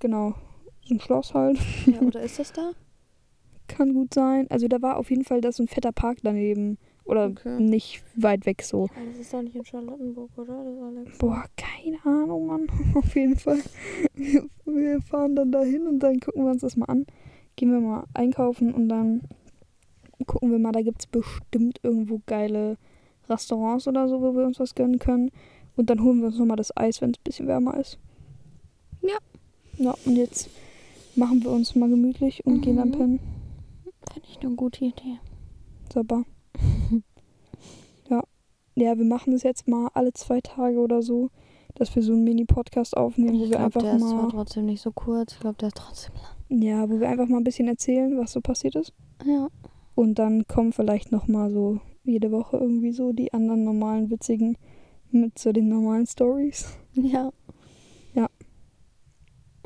genau, 0.00 0.34
so 0.82 0.94
ein 0.94 1.00
Schloss 1.00 1.32
halt. 1.32 1.58
Ja, 1.86 2.00
oder 2.02 2.20
ist 2.20 2.38
das 2.38 2.52
da? 2.52 2.72
Kann 3.68 3.94
gut 3.94 4.12
sein. 4.12 4.46
Also 4.50 4.68
da 4.68 4.82
war 4.82 4.98
auf 4.98 5.08
jeden 5.08 5.24
Fall 5.24 5.40
da 5.40 5.50
so 5.50 5.62
ein 5.62 5.68
fetter 5.68 5.92
Park 5.92 6.18
daneben. 6.22 6.76
Oder 7.04 7.26
Okay. 7.26 7.60
nicht 7.60 8.02
weit 8.16 8.46
weg 8.46 8.62
so. 8.62 8.86
Ja, 8.96 9.04
das 9.10 9.18
ist 9.18 9.34
doch 9.34 9.42
nicht 9.42 9.54
in 9.54 9.64
Charlottenburg, 9.64 10.30
oder? 10.36 10.64
Das 10.64 10.82
Alex. 10.82 11.18
Boah, 11.18 11.44
keine 11.56 11.98
Ahnung, 12.04 12.46
Mann. 12.46 12.66
Auf 12.94 13.14
jeden 13.14 13.36
Fall. 13.36 13.58
Wir, 14.64 15.00
fahren 15.02 15.36
dann 15.36 15.52
dahin 15.52 15.86
und 15.86 15.98
dann 16.00 16.18
gucken 16.20 16.44
wir 16.44 16.50
uns 16.52 16.62
das 16.62 16.76
mal 16.76 16.86
an. 16.86 17.06
Gehen 17.56 17.70
wir 17.70 17.80
mal 17.80 18.04
einkaufen 18.14 18.72
und 18.72 18.88
dann 18.88 19.22
gucken 20.26 20.50
wir 20.50 20.58
mal, 20.58 20.72
da 20.72 20.80
gibt 20.82 21.00
es 21.00 21.06
bestimmt 21.06 21.78
irgendwo 21.82 22.20
geile 22.26 22.76
Restaurants 23.28 23.86
oder 23.86 24.08
so, 24.08 24.20
wo 24.22 24.34
wir 24.34 24.46
uns 24.46 24.58
was 24.58 24.74
gönnen 24.74 24.98
können. 24.98 25.30
Und 25.76 25.90
dann 25.90 26.02
holen 26.02 26.20
wir 26.20 26.26
uns 26.28 26.38
nochmal 26.38 26.56
das 26.56 26.74
Eis, 26.76 27.00
wenn 27.02 27.10
es 27.10 27.18
ein 27.18 27.24
bisschen 27.24 27.46
wärmer 27.46 27.76
ist. 27.78 27.98
Ja. 29.02 29.18
Ja, 29.76 29.94
und 30.06 30.16
jetzt 30.16 30.48
machen 31.16 31.42
wir 31.42 31.50
uns 31.50 31.74
mal 31.74 31.88
gemütlich 31.90 32.44
und 32.46 32.62
gehen 32.62 32.76
dann 32.76 32.88
Mhm. 32.88 32.92
pennen. 32.92 33.20
Finde 34.12 34.28
ich 34.30 34.38
eine 34.40 34.54
gute 34.54 34.84
Idee. 34.86 35.18
Super. 35.92 36.24
ja. 38.10 38.22
Ja, 38.76 38.98
wir 38.98 39.04
machen 39.04 39.32
das 39.32 39.42
jetzt 39.42 39.68
mal 39.68 39.88
alle 39.94 40.12
zwei 40.12 40.40
Tage 40.40 40.78
oder 40.78 41.02
so, 41.02 41.30
dass 41.74 41.94
wir 41.94 42.02
so 42.02 42.12
einen 42.12 42.24
Mini-Podcast 42.24 42.96
aufnehmen, 42.96 43.32
wo 43.38 43.44
Ich 43.44 43.50
wir 43.50 43.58
glaube, 43.58 43.64
einfach 43.66 43.82
der 43.82 43.94
ist 43.96 44.00
zwar 44.08 44.22
mal. 44.22 44.30
trotzdem 44.30 44.66
nicht 44.66 44.80
so 44.82 44.92
kurz. 44.92 45.32
Ich 45.34 45.40
glaube, 45.40 45.56
der 45.58 45.68
ist 45.68 45.76
trotzdem 45.76 46.14
lang. 46.14 46.62
Ja, 46.62 46.88
wo 46.90 47.00
wir 47.00 47.08
einfach 47.08 47.26
mal 47.28 47.38
ein 47.38 47.44
bisschen 47.44 47.68
erzählen, 47.68 48.16
was 48.18 48.32
so 48.32 48.40
passiert 48.40 48.74
ist. 48.76 48.92
Ja. 49.24 49.48
Und 49.94 50.18
dann 50.18 50.46
kommen 50.46 50.72
vielleicht 50.72 51.12
nochmal 51.12 51.50
so 51.50 51.80
jede 52.04 52.30
Woche 52.32 52.56
irgendwie 52.58 52.92
so 52.92 53.12
die 53.12 53.32
anderen 53.32 53.64
normalen, 53.64 54.10
witzigen 54.10 54.58
mit 55.10 55.38
so 55.38 55.52
den 55.52 55.68
normalen 55.68 56.06
Stories. 56.06 56.76
Ja. 56.94 57.30
Ja. 58.14 58.28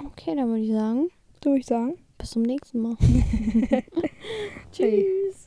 Okay, 0.06 0.34
dann 0.36 0.48
würde 0.48 0.60
ich 0.62 0.70
sagen, 0.70 1.08
würde 1.42 1.58
ich 1.58 1.66
sagen. 1.66 1.94
bis 2.18 2.30
zum 2.30 2.42
nächsten 2.42 2.80
Mal. 2.80 2.96
Hey. 4.76 5.06